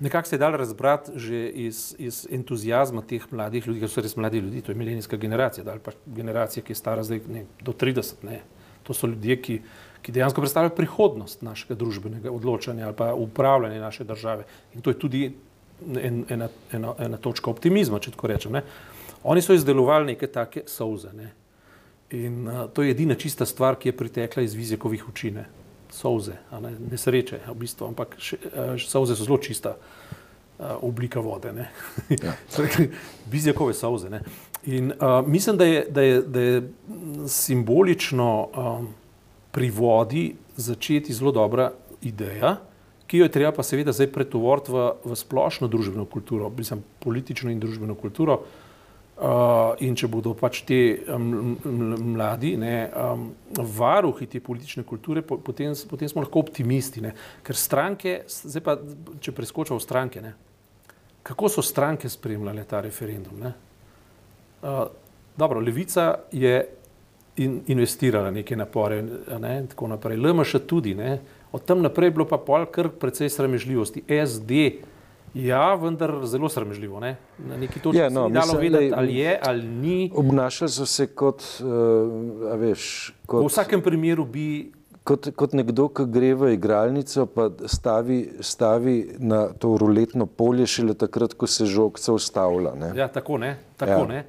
nekako 0.00 0.28
se 0.28 0.34
je 0.34 0.38
dal 0.38 0.56
razbrati 0.56 1.18
že 1.18 1.48
iz, 1.48 1.94
iz 1.98 2.26
entuzijazma 2.30 3.02
teh 3.02 3.26
mladih 3.32 3.66
ljudi, 3.66 3.80
ker 3.80 3.90
so 3.90 4.00
res 4.00 4.16
mladi 4.16 4.38
ljudi, 4.38 4.62
to 4.62 4.72
je 4.72 4.78
milenijska 4.78 5.16
generacija, 5.16 5.64
ali 5.66 5.82
pa 5.84 5.92
generacija, 6.06 6.62
ki 6.62 6.72
je 6.72 6.76
stara 6.76 7.02
zdaj 7.02 7.20
ne, 7.28 7.44
do 7.60 7.72
30. 7.72 8.22
Ne. 8.22 8.40
To 8.82 8.94
so 8.94 9.10
ljudje, 9.10 9.42
ki 9.42 9.60
ki 10.02 10.12
dejansko 10.12 10.40
predstavljajo 10.40 10.76
prihodnost 10.76 11.42
našega 11.42 11.74
družbenega 11.74 12.30
odločanja 12.32 12.86
ali 12.86 12.96
pa 12.96 13.14
upravljanja 13.14 13.80
naše 13.80 14.04
države. 14.04 14.44
In 14.74 14.80
to 14.80 14.90
je 14.90 14.98
tudi 14.98 15.32
en, 16.02 16.24
ena, 16.28 16.48
ena, 16.72 16.94
ena 16.98 17.16
točka 17.16 17.50
optimizma, 17.50 18.00
če 18.00 18.14
tako 18.16 18.32
rečem. 18.32 18.52
Ne. 18.52 18.62
Oni 19.22 19.42
so 19.42 19.54
izdelovali 19.54 20.12
neke 20.12 20.26
take 20.26 20.64
solze. 20.66 21.12
Ne. 21.16 21.32
In 22.16 22.48
uh, 22.48 22.66
to 22.72 22.82
je 22.82 22.94
edina 22.94 23.14
čista 23.14 23.46
stvar, 23.46 23.78
ki 23.78 23.88
je 23.88 23.96
pritekla 23.96 24.42
iz 24.42 24.54
vizikovih 24.54 25.08
učine. 25.08 25.46
Solze, 25.90 26.36
ne, 26.62 26.70
ne 26.90 26.98
sreče, 26.98 27.40
v 27.48 27.56
bistvu, 27.64 27.88
ampak 27.90 28.14
še, 28.22 28.38
uh, 28.50 28.76
solze 28.78 29.16
so 29.18 29.26
zelo 29.26 29.40
čista 29.42 29.74
uh, 29.74 30.76
oblika 30.86 31.20
vode. 31.20 31.50
Ja. 32.14 32.36
Vizjakove 33.34 33.74
solze. 33.74 34.10
Ne. 34.10 34.22
In 34.70 34.92
uh, 34.92 35.20
mislim, 35.26 35.58
da 35.58 35.66
je, 35.66 35.84
da 35.90 36.02
je, 36.02 36.22
da 36.22 36.40
je 36.40 36.62
simbolično. 37.28 38.30
Um, 38.54 38.88
pri 39.50 39.70
vodi 39.70 40.34
začeti 40.56 41.12
zelo 41.12 41.32
dobra 41.32 41.70
ideja, 42.02 42.56
ki 43.06 43.18
jo 43.18 43.26
je 43.26 43.34
treba 43.34 43.52
pa 43.52 43.62
seveda 43.66 43.92
zdaj 43.92 44.12
pretovoriti 44.14 44.72
v, 44.72 44.90
v 45.04 45.16
splošno 45.18 45.68
družbeno 45.68 46.04
kulturo, 46.06 46.50
mislim, 46.54 46.84
politično 47.02 47.50
in 47.50 47.60
družbeno 47.60 47.96
kulturo. 47.98 48.42
Uh, 49.20 49.74
in 49.84 49.92
če 50.00 50.08
bodo 50.08 50.30
pač 50.32 50.62
ti 50.64 50.76
um, 51.12 51.58
mladi 52.14 52.54
ne, 52.56 52.86
um, 52.88 53.26
varuhi 53.52 54.24
te 54.24 54.40
politične 54.40 54.80
kulture, 54.88 55.20
po, 55.20 55.36
potem, 55.44 55.74
potem 55.90 56.08
smo 56.08 56.22
lahko 56.24 56.40
optimisti. 56.40 57.02
Ne. 57.04 57.10
Ker 57.44 57.58
stranke, 57.58 58.14
zdaj 58.24 58.64
pa 58.64 58.78
če 59.20 59.34
preskočimo 59.36 59.76
v 59.76 59.84
stranke, 59.84 60.22
ne, 60.24 60.32
kako 61.26 61.50
so 61.52 61.60
stranke 61.60 62.08
spremljale 62.08 62.64
ta 62.64 62.80
referendum? 62.80 63.44
Ne? 63.44 63.52
Uh, 64.64 64.86
dobro, 65.36 65.60
levica 65.60 66.14
je 66.32 66.79
in, 67.36 67.60
investirala 67.66 68.30
neke 68.30 68.56
napore 68.56 69.02
ne, 69.02 69.58
in 69.58 69.66
tako 69.66 69.88
naprej. 69.88 70.16
LMŠ 70.16 70.62
tudi, 70.66 70.94
ne. 70.94 71.18
od 71.52 71.64
tam 71.64 71.82
naprej 71.82 72.06
je 72.06 72.10
bilo 72.10 72.26
pa 72.28 72.38
pol 72.38 72.66
kar 72.66 72.88
precej 72.88 73.30
sramežljivosti. 73.30 74.04
SD 74.06 74.80
Ja, 75.34 75.74
vendar 75.74 76.26
zelo 76.26 76.48
sramežljivo. 76.48 77.00
Ne? 77.00 77.16
Na 77.38 77.56
neki 77.56 77.80
točki 77.80 77.98
ja, 77.98 78.08
no, 78.08 78.28
ni 78.28 78.34
dalo 78.34 78.58
vedeti, 78.58 78.92
ali 78.96 79.16
je 79.16 79.40
ali 79.46 79.66
ni. 79.66 80.10
Obnašali 80.14 80.70
so 80.70 80.86
se 80.86 81.06
kot, 81.06 81.44
uh, 81.62 82.58
veš, 82.58 83.12
kot. 83.26 83.44
V 83.44 83.46
vsakem 83.46 83.82
primeru 83.82 84.24
bi. 84.24 84.72
Kot, 85.04 85.30
kot 85.34 85.54
nekdo, 85.56 85.86
ki 85.88 86.04
gre 86.12 86.34
v 86.36 86.50
igralnico, 86.54 87.24
pa 87.32 87.48
stavi, 87.66 88.18
stavi 88.44 89.16
na 89.18 89.46
to 89.48 89.72
ruletno 89.80 90.26
polje, 90.26 90.66
šele 90.66 90.94
takrat, 90.94 91.32
ko 91.34 91.48
se 91.48 91.64
žogca 91.66 92.12
ustavlja. 92.12 92.74
Ja, 92.94 93.08
tako 93.08 93.38
ne. 93.40 93.54
Tako, 93.80 94.04
ja. 94.04 94.06
ne. 94.06 94.20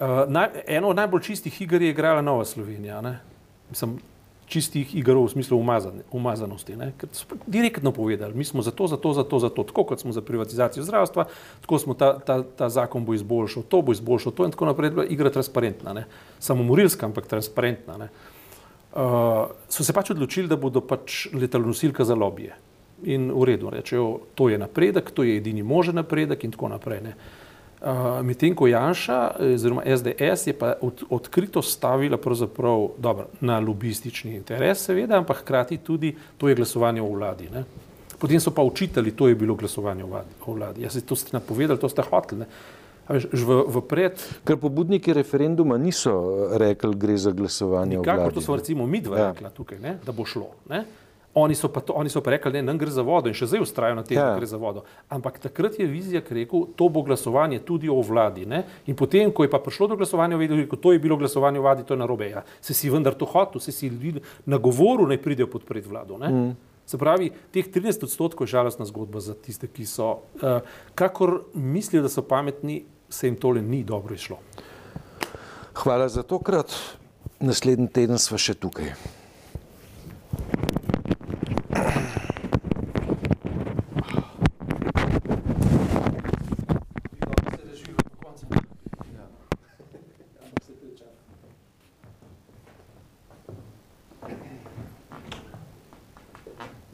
Uh, 0.00 0.06
naj, 0.28 0.48
eno 0.66 0.88
od 0.88 0.96
najbolj 0.96 1.20
čistih 1.20 1.62
iger 1.62 1.82
je 1.82 1.90
igrala 1.90 2.22
Nova 2.22 2.44
Slovenija. 2.44 3.02
Mislim, 3.70 3.98
čistih 4.50 4.94
iger 4.98 5.14
v 5.16 5.28
smislu 5.28 5.58
umazan, 5.58 6.00
umazanosti. 6.10 6.74
Ne? 6.76 6.90
Ker 6.98 7.10
so 7.14 7.38
direktno 7.46 7.92
povedali, 7.94 8.34
mi 8.34 8.44
smo 8.44 8.62
za 8.66 8.72
to, 8.74 8.88
za 8.90 8.96
to, 8.96 9.12
za 9.14 9.24
to, 9.24 9.38
za 9.38 9.50
to, 9.54 9.62
tako 9.68 9.84
kot 9.92 10.00
smo 10.00 10.12
za 10.12 10.22
privatizacijo 10.22 10.82
zdravstva, 10.84 11.26
tako 11.60 11.78
smo 11.78 11.94
ta, 11.94 12.18
ta, 12.18 12.42
ta 12.42 12.68
zakon 12.68 13.04
bo 13.04 13.14
izboljšal, 13.14 13.62
to 13.62 13.82
bo 13.82 13.92
izboljšal, 13.92 14.32
to 14.32 14.48
in 14.48 14.56
tako 14.56 14.72
naprej. 14.72 14.90
Igra 15.12 15.30
transparentna, 15.30 15.92
ne? 15.92 16.06
samo 16.38 16.66
morilska, 16.66 17.06
ampak 17.06 17.28
transparentna. 17.30 18.08
Uh, 18.90 19.52
so 19.68 19.86
se 19.86 19.94
pač 19.94 20.10
odločili, 20.10 20.50
da 20.50 20.58
bodo 20.58 20.82
pač 20.82 21.28
letalonosilka 21.32 22.04
za 22.04 22.16
lobije. 22.18 22.56
In 23.06 23.30
v 23.32 23.44
redu, 23.52 23.70
rečejo, 23.70 24.32
to 24.34 24.48
je 24.50 24.58
napredek, 24.58 25.12
to 25.14 25.22
je 25.22 25.36
edini 25.38 25.62
možen 25.62 26.00
napredek 26.00 26.44
in 26.44 26.56
tako 26.56 26.72
naprej. 26.72 27.04
Ne? 27.04 27.14
Uh, 27.80 28.20
Medtem 28.22 28.52
ko 28.54 28.66
Janša, 28.68 29.40
oziroma 29.54 29.82
SDS, 29.86 30.46
je 30.46 30.52
pa 30.52 30.74
od, 30.84 31.00
odkrito 31.10 31.62
stavila 31.62 32.18
dobro, 32.98 33.26
na 33.40 33.58
lobistični 33.58 34.34
interes, 34.36 34.84
seveda, 34.84 35.16
ampak 35.16 35.40
hkrati 35.40 35.78
tudi 35.78 36.12
to 36.36 36.48
je 36.48 36.54
glasovanje 36.54 37.00
v 37.00 37.08
vladi. 37.14 37.48
Ne. 37.48 37.64
Potem 38.20 38.40
so 38.40 38.52
pa 38.52 38.62
učitali, 38.62 39.16
to 39.16 39.28
je 39.28 39.34
bilo 39.34 39.54
glasovanje 39.54 40.04
v 40.04 40.20
vladi. 40.46 40.82
Jaz 40.82 40.92
se 40.92 41.00
to 41.00 41.16
ste 41.16 41.32
napovedali, 41.32 41.80
to 41.80 41.88
ste 41.88 42.02
hoteli. 42.04 42.44
V, 43.08 43.64
v 43.66 43.80
pred... 43.88 44.20
Ker 44.44 44.60
pobudniki 44.60 45.16
referenduma 45.16 45.80
niso 45.80 46.12
rekli, 46.60 46.94
gre 46.94 47.16
za 47.16 47.32
glasovanje 47.32 47.96
Nikakor, 47.96 48.28
vladi. 48.28 48.34
To 48.34 48.40
smo 48.40 48.56
recimo 48.60 48.86
mi 48.86 49.00
dva 49.00 49.18
ja. 49.18 49.32
rekla 49.32 49.50
tukaj, 49.50 49.80
ne, 49.80 49.96
da 50.04 50.12
bo 50.12 50.28
šlo. 50.28 50.52
Ne. 50.68 50.84
Oni 51.34 51.54
so, 51.54 51.68
to, 51.68 51.92
oni 51.92 52.10
so 52.10 52.20
pa 52.20 52.30
rekli, 52.30 52.52
da 52.52 52.62
nam 52.62 52.78
gre 52.78 52.90
za 52.90 53.04
vodo 53.06 53.30
in 53.30 53.36
še 53.38 53.46
zdaj 53.46 53.62
ustrajajo 53.62 54.00
na 54.00 54.02
tem, 54.02 54.18
da 54.18 54.32
ja. 54.32 54.38
gre 54.38 54.46
za 54.50 54.58
vodo. 54.58 54.82
Ampak 55.14 55.38
takrat 55.38 55.76
je 55.78 55.86
vizija 55.86 56.22
rekel, 56.26 56.64
to 56.74 56.88
bo 56.90 57.04
glasovanje 57.06 57.60
tudi 57.62 57.88
o 57.88 58.00
vladi. 58.02 58.48
Ne? 58.50 58.64
In 58.90 58.98
potem, 58.98 59.30
ko 59.30 59.46
je 59.46 59.50
pa 59.52 59.60
prišlo 59.62 59.92
do 59.92 59.98
glasovanja, 60.00 60.40
vedel, 60.40 60.64
da 60.66 60.76
to 60.76 60.92
je 60.92 60.98
bilo 60.98 61.16
glasovanje 61.16 61.60
o 61.60 61.62
vladi, 61.62 61.86
to 61.86 61.94
je 61.94 62.02
narobe. 62.02 62.32
Ja. 62.32 62.42
Se 62.60 62.74
si 62.74 62.90
vendar 62.90 63.14
to 63.14 63.30
hotel, 63.30 63.62
se 63.62 63.70
si 63.72 63.92
na 64.46 64.58
govoru 64.58 65.06
naj 65.06 65.22
pridejo 65.22 65.46
podpreti 65.46 65.88
vlado. 65.88 66.18
Mm. 66.18 66.56
Se 66.90 66.98
pravi, 66.98 67.30
teh 67.54 67.70
13 67.70 68.02
odstotkov 68.02 68.48
je 68.48 68.56
žalostna 68.56 68.88
zgodba 68.90 69.22
za 69.22 69.36
tiste, 69.38 69.70
ki 69.70 69.86
so, 69.86 70.26
uh, 70.42 70.66
kakor 70.98 71.44
mislijo, 71.54 72.02
da 72.02 72.10
so 72.10 72.26
pametni, 72.26 72.82
se 73.06 73.30
jim 73.30 73.38
tole 73.38 73.62
ni 73.62 73.84
dobro 73.86 74.18
išlo. 74.18 74.40
Hvala 75.78 76.10
za 76.10 76.26
tokrat. 76.26 76.74
Naslednji 77.38 77.86
teden 77.94 78.18
smo 78.18 78.34
še 78.38 78.58
tukaj. 78.58 79.19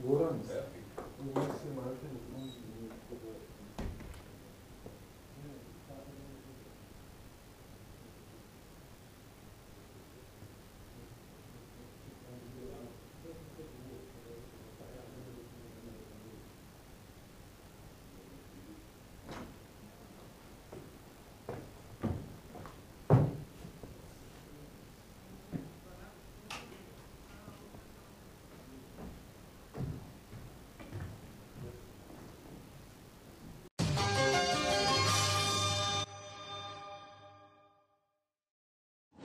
Goran. 0.06 0.40
Ja. 0.48 0.75